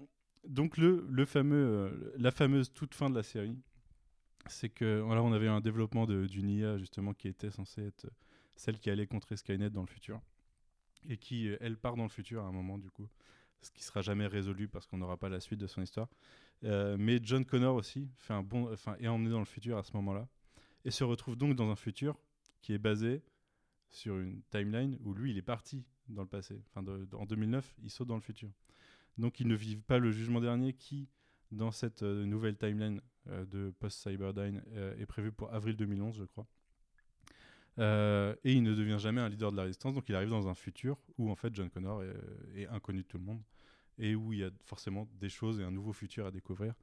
donc 0.46 0.76
le, 0.76 1.06
le 1.10 1.24
fameux, 1.24 1.56
euh, 1.56 2.12
la 2.16 2.30
fameuse 2.30 2.72
toute 2.72 2.94
fin 2.94 3.10
de 3.10 3.14
la 3.14 3.22
série, 3.22 3.56
c'est 4.46 4.70
que 4.70 5.00
voilà, 5.00 5.22
on 5.22 5.32
avait 5.32 5.48
un 5.48 5.60
développement 5.60 6.06
d'une 6.06 6.48
IA 6.48 6.78
justement 6.78 7.12
qui 7.12 7.28
était 7.28 7.50
censée 7.50 7.86
être 7.86 8.06
celle 8.56 8.78
qui 8.78 8.90
allait 8.90 9.06
contrer 9.06 9.36
Skynet 9.36 9.70
dans 9.70 9.82
le 9.82 9.86
futur 9.86 10.20
et 11.08 11.16
qui 11.16 11.48
euh, 11.48 11.56
elle 11.60 11.76
part 11.76 11.96
dans 11.96 12.02
le 12.02 12.08
futur 12.10 12.42
à 12.42 12.46
un 12.46 12.52
moment 12.52 12.78
du 12.78 12.90
coup, 12.90 13.08
ce 13.62 13.70
qui 13.70 13.82
sera 13.82 14.02
jamais 14.02 14.26
résolu 14.26 14.68
parce 14.68 14.86
qu'on 14.86 14.98
n'aura 14.98 15.16
pas 15.16 15.28
la 15.28 15.40
suite 15.40 15.60
de 15.60 15.66
son 15.66 15.82
histoire. 15.82 16.08
Euh, 16.64 16.96
mais 16.98 17.20
John 17.22 17.44
Connor 17.44 17.74
aussi 17.74 18.08
fait 18.16 18.34
un 18.34 18.42
bon, 18.42 18.70
enfin 18.72 18.96
est 19.00 19.08
emmené 19.08 19.30
dans 19.30 19.38
le 19.38 19.46
futur 19.46 19.78
à 19.78 19.82
ce 19.82 19.92
moment-là 19.94 20.28
et 20.84 20.90
se 20.90 21.04
retrouve 21.04 21.36
donc 21.36 21.54
dans 21.54 21.70
un 21.70 21.76
futur 21.76 22.18
qui 22.60 22.72
est 22.74 22.78
basé 22.78 23.22
sur 23.88 24.18
une 24.18 24.42
timeline 24.50 24.98
où 25.02 25.14
lui 25.14 25.30
il 25.30 25.38
est 25.38 25.42
parti 25.42 25.84
dans 26.08 26.22
le 26.22 26.28
passé. 26.28 26.62
Enfin 26.68 26.84
en 27.12 27.26
2009 27.26 27.76
il 27.82 27.90
saute 27.90 28.08
dans 28.08 28.16
le 28.16 28.20
futur. 28.20 28.50
Donc 29.20 29.38
ils 29.38 29.46
ne 29.46 29.54
vivent 29.54 29.82
pas 29.82 29.98
le 29.98 30.10
jugement 30.10 30.40
dernier 30.40 30.72
qui, 30.72 31.08
dans 31.52 31.70
cette 31.70 32.02
euh, 32.02 32.24
nouvelle 32.24 32.56
timeline 32.56 33.00
euh, 33.28 33.44
de 33.44 33.72
post-Cyberdyne, 33.78 34.62
euh, 34.72 34.96
est 34.98 35.06
prévu 35.06 35.30
pour 35.30 35.52
avril 35.52 35.76
2011, 35.76 36.16
je 36.16 36.24
crois. 36.24 36.46
Et 37.78 38.52
il 38.52 38.62
ne 38.62 38.74
devient 38.74 38.98
jamais 38.98 39.22
un 39.22 39.28
leader 39.30 39.52
de 39.52 39.56
la 39.56 39.62
résistance, 39.62 39.94
donc 39.94 40.06
il 40.10 40.14
arrive 40.14 40.28
dans 40.28 40.48
un 40.48 40.54
futur 40.54 40.98
où 41.16 41.30
en 41.30 41.34
fait 41.34 41.54
John 41.54 41.70
Connor 41.70 42.02
est, 42.54 42.66
inconnu 42.66 42.98
de 42.98 43.06
tout 43.06 43.16
le 43.16 43.24
monde 43.24 43.40
et 43.98 44.14
où 44.14 44.34
il 44.34 44.40
y 44.40 44.44
a 44.44 44.50
forcément 44.66 45.08
des 45.18 45.30
choses 45.30 45.60
et 45.60 45.64
un 45.64 45.70
nouveau 45.70 45.94
futur 45.94 46.26
à 46.26 46.30
découvrir. 46.30 46.74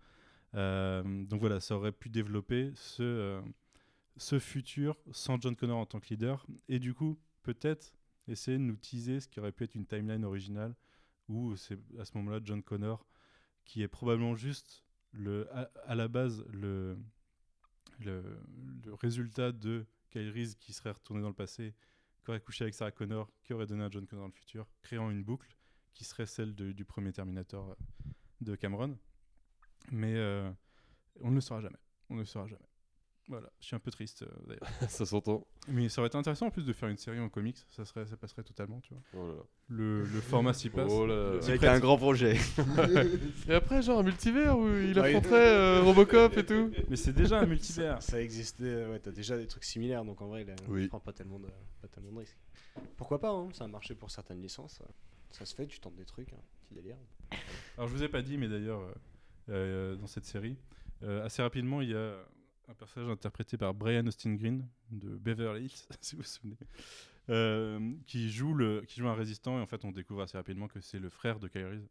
Donc 0.53 1.39
voilà, 1.39 1.59
ça 1.59 1.75
aurait 1.75 1.91
pu 1.91 2.09
développer 2.09 2.71
ce, 2.73 3.39
ce 4.15 4.39
futur 4.39 4.97
sans 5.11 5.39
John 5.39 5.55
Connor 5.55 5.77
en 5.77 5.85
tant 5.85 5.99
que 5.99 6.07
leader 6.09 6.47
et 6.67 6.79
du 6.79 6.95
coup 6.95 7.19
peut-être 7.43 7.93
essayer 8.27 8.57
de 8.57 8.63
nous 8.63 8.77
teaser 8.77 9.19
ce 9.19 9.27
qui 9.27 9.39
aurait 9.39 9.51
pu 9.51 9.65
être 9.65 9.75
une 9.75 9.85
timeline 9.85 10.25
originale 10.25 10.73
où 11.27 11.55
c'est 11.55 11.79
à 11.99 12.05
ce 12.05 12.17
moment-là 12.17 12.39
John 12.43 12.63
Connor 12.63 13.05
qui 13.65 13.81
est 13.81 13.87
probablement 13.87 14.35
juste 14.35 14.83
le, 15.11 15.47
à, 15.85 15.95
la 15.95 16.07
base 16.07 16.45
le, 16.51 16.97
le, 17.99 18.39
résultat 18.93 19.51
de 19.51 19.85
Kyle 20.09 20.31
Reese 20.31 20.55
qui 20.55 20.73
serait 20.73 20.91
retourné 20.91 21.21
dans 21.21 21.27
le 21.27 21.33
passé, 21.33 21.73
qui 22.23 22.29
aurait 22.29 22.39
couché 22.39 22.63
avec 22.63 22.73
Sarah 22.73 22.91
Connor, 22.91 23.29
qui 23.43 23.53
aurait 23.53 23.67
donné 23.67 23.83
à 23.83 23.89
John 23.89 24.05
Connor 24.07 24.23
dans 24.23 24.33
le 24.33 24.39
futur, 24.39 24.67
créant 24.81 25.09
une 25.11 25.23
boucle 25.23 25.55
qui 25.93 26.05
serait 26.05 26.25
celle 26.25 26.53
du 26.53 26.85
premier 26.85 27.11
Terminator 27.11 27.71
euh, 27.71 27.75
de 28.41 28.55
Cameron. 28.55 28.97
Mais 29.91 30.15
euh, 30.15 30.51
on 31.21 31.29
ne 31.29 31.35
le 31.35 31.41
saura 31.41 31.61
jamais. 31.61 31.79
On 32.09 32.15
ne 32.15 32.19
le 32.19 32.25
saura 32.25 32.47
jamais. 32.47 32.66
Voilà, 33.29 33.51
je 33.59 33.65
suis 33.65 33.75
un 33.75 33.79
peu 33.79 33.91
triste 33.91 34.23
euh, 34.23 34.27
d'ailleurs. 34.47 34.67
Ça 34.89 35.05
s'entend. 35.05 35.45
Mais 35.67 35.89
ça 35.89 35.99
aurait 35.99 36.07
été 36.07 36.17
intéressant 36.17 36.45
en 36.47 36.49
plus 36.49 36.65
de 36.65 36.71
faire 36.71 36.87
une 36.87 36.97
série 36.97 37.19
en 37.19 37.27
comics, 37.27 37.57
ça, 37.69 37.83
serait, 37.83 38.05
ça 38.05 38.15
passerait 38.15 38.43
totalement, 38.43 38.79
tu 38.79 38.93
vois. 38.93 39.03
Oh 39.15 39.27
là 39.27 39.33
là. 39.33 39.41
Le, 39.67 40.03
le 40.03 40.21
format 40.21 40.53
s'y 40.53 40.69
passe. 40.69 40.89
Oh 40.89 41.05
là 41.05 41.33
là. 41.33 41.41
C'est 41.41 41.49
Avec 41.49 41.59
prêt, 41.61 41.69
un 41.69 41.79
grand 41.79 41.97
projet. 41.97 42.37
Et 43.49 43.53
après, 43.53 43.81
genre 43.81 43.99
un 43.99 44.03
multivers 44.03 44.57
où 44.57 44.67
il 44.69 44.97
affronterait 44.97 45.49
euh, 45.55 45.81
Robocop 45.83 46.37
et 46.37 46.45
tout. 46.45 46.71
Mais 46.89 46.95
c'est 46.95 47.11
déjà 47.11 47.39
un 47.41 47.45
multivers. 47.45 48.01
Ça, 48.01 48.11
ça 48.13 48.21
existait, 48.21 48.85
ouais, 48.85 48.99
t'as 48.99 49.11
déjà 49.11 49.37
des 49.37 49.47
trucs 49.47 49.65
similaires, 49.65 50.05
donc 50.05 50.21
en 50.21 50.27
vrai, 50.27 50.45
là, 50.45 50.55
Oui. 50.69 50.83
je 50.83 50.87
prends 50.87 51.01
pas 51.01 51.11
tellement, 51.11 51.39
de, 51.39 51.47
pas 51.81 51.87
tellement 51.89 52.13
de 52.13 52.19
risques. 52.19 52.37
Pourquoi 52.95 53.19
pas, 53.19 53.31
hein, 53.31 53.49
ça 53.51 53.65
a 53.65 53.67
marché 53.67 53.93
pour 53.93 54.09
certaines 54.09 54.41
licences. 54.41 54.81
Ça 55.31 55.45
se 55.45 55.53
fait, 55.53 55.67
tu 55.67 55.79
tentes 55.81 55.95
des 55.95 56.05
trucs, 56.05 56.31
hein, 56.31 56.39
petit 56.63 56.73
délire. 56.75 56.95
Alors 57.77 57.89
je 57.89 57.93
vous 57.93 58.03
ai 58.03 58.07
pas 58.07 58.21
dit, 58.21 58.37
mais 58.37 58.47
d'ailleurs, 58.47 58.79
euh, 58.79 58.93
euh, 59.49 59.95
dans 59.97 60.07
cette 60.07 60.25
série, 60.25 60.55
euh, 61.03 61.25
assez 61.25 61.41
rapidement, 61.41 61.81
il 61.81 61.89
y 61.89 61.93
a 61.95 62.15
un 62.67 62.73
personnage 62.73 63.09
interprété 63.09 63.57
par 63.57 63.73
Brian 63.73 64.05
Austin 64.07 64.35
Green 64.35 64.67
de 64.91 65.09
Beverly 65.09 65.65
Hills, 65.65 65.87
si 66.01 66.15
vous 66.15 66.21
vous 66.21 66.27
souvenez, 66.27 66.57
euh, 67.29 67.93
qui, 68.05 68.29
joue 68.29 68.57
qui 68.87 68.99
joue 68.99 69.07
un 69.07 69.15
résistant, 69.15 69.57
et 69.57 69.61
en 69.61 69.67
fait, 69.67 69.85
on 69.85 69.91
découvre 69.91 70.21
assez 70.21 70.37
rapidement 70.37 70.67
que 70.67 70.81
c'est 70.81 70.99
le 70.99 71.09
frère 71.09 71.39
de 71.39 71.49
Reese. 71.53 71.87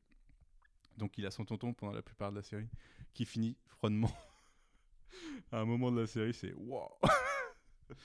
Donc, 0.97 1.19
il 1.19 1.27
a 1.27 1.31
son 1.31 1.45
tonton 1.45 1.75
pendant 1.75 1.93
la 1.93 2.03
plupart 2.03 2.31
de 2.31 2.37
la 2.37 2.43
série, 2.43 2.69
qui 3.15 3.25
finit 3.25 3.57
froidement. 3.67 4.13
à 5.53 5.61
un 5.61 5.65
moment 5.65 5.91
de 5.91 6.01
la 6.01 6.07
série, 6.07 6.35
c'est 6.35 6.55
waouh! 6.55 6.89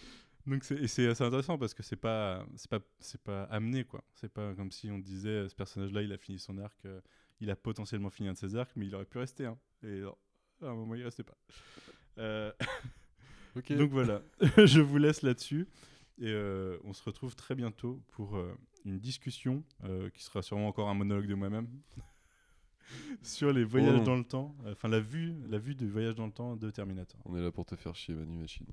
Donc 0.48 0.64
c'est 0.64 1.08
assez 1.08 1.24
intéressant 1.24 1.60
parce 1.60 1.76
que 1.76 1.84
c'est 1.84 1.96
pas 1.96 2.44
c'est 2.56 2.68
pas 2.70 2.80
c'est 3.00 3.22
pas 3.22 3.44
amené 3.44 3.84
quoi. 3.84 4.04
C'est 4.16 4.28
pas 4.28 4.56
comme 4.56 4.72
si 4.72 4.90
on 4.90 4.98
disait 4.98 5.30
euh, 5.30 5.50
ce 5.50 5.54
personnage-là 5.54 6.02
il 6.02 6.12
a 6.12 6.18
fini 6.18 6.40
son 6.40 6.58
arc, 6.58 6.84
euh, 6.86 7.00
il 7.42 7.52
a 7.52 7.56
potentiellement 7.56 8.10
fini 8.10 8.28
un 8.28 8.34
de 8.34 8.40
ses 8.40 8.56
arcs, 8.56 8.72
mais 8.76 8.88
il 8.88 8.96
aurait 8.96 9.06
pu 9.06 9.20
rester. 9.20 9.46
Hein. 9.46 9.60
Et 9.84 10.02
à 10.64 10.66
un 10.66 10.74
moment 10.74 10.96
il 10.96 11.04
restait 11.04 11.24
pas. 11.24 11.38
Euh, 12.18 12.52
donc 13.70 13.92
voilà, 13.92 14.22
je 14.66 14.82
vous 14.82 14.98
laisse 14.98 15.22
là-dessus 15.22 15.68
et 16.20 16.30
euh, 16.30 16.78
on 16.84 16.94
se 16.94 17.04
retrouve 17.04 17.36
très 17.36 17.56
bientôt 17.56 18.02
pour 18.12 18.38
euh, 18.38 18.54
une 18.86 19.00
discussion 19.00 19.64
qui 20.14 20.24
sera 20.24 20.42
sûrement 20.42 20.68
encore 20.68 20.90
un 20.90 20.94
monologue 20.94 21.28
de 21.28 21.36
moi-même 21.36 21.68
sur 23.22 23.54
les 23.54 23.64
voyages 23.64 23.98
non. 23.98 24.04
dans 24.04 24.16
le 24.16 24.24
temps, 24.24 24.56
enfin 24.66 24.88
la 24.88 25.00
vue 25.00 25.36
la 25.48 25.58
vue 25.58 25.76
du 25.76 25.90
voyage 25.90 26.16
dans 26.16 26.26
le 26.26 26.32
temps 26.32 26.56
de 26.56 26.70
Terminator. 26.70 27.20
On 27.26 27.36
est 27.38 27.42
là 27.42 27.52
pour 27.52 27.66
te 27.66 27.76
faire 27.76 27.96
chier, 27.96 28.16
Manu 28.16 28.36
Machine. 28.38 28.68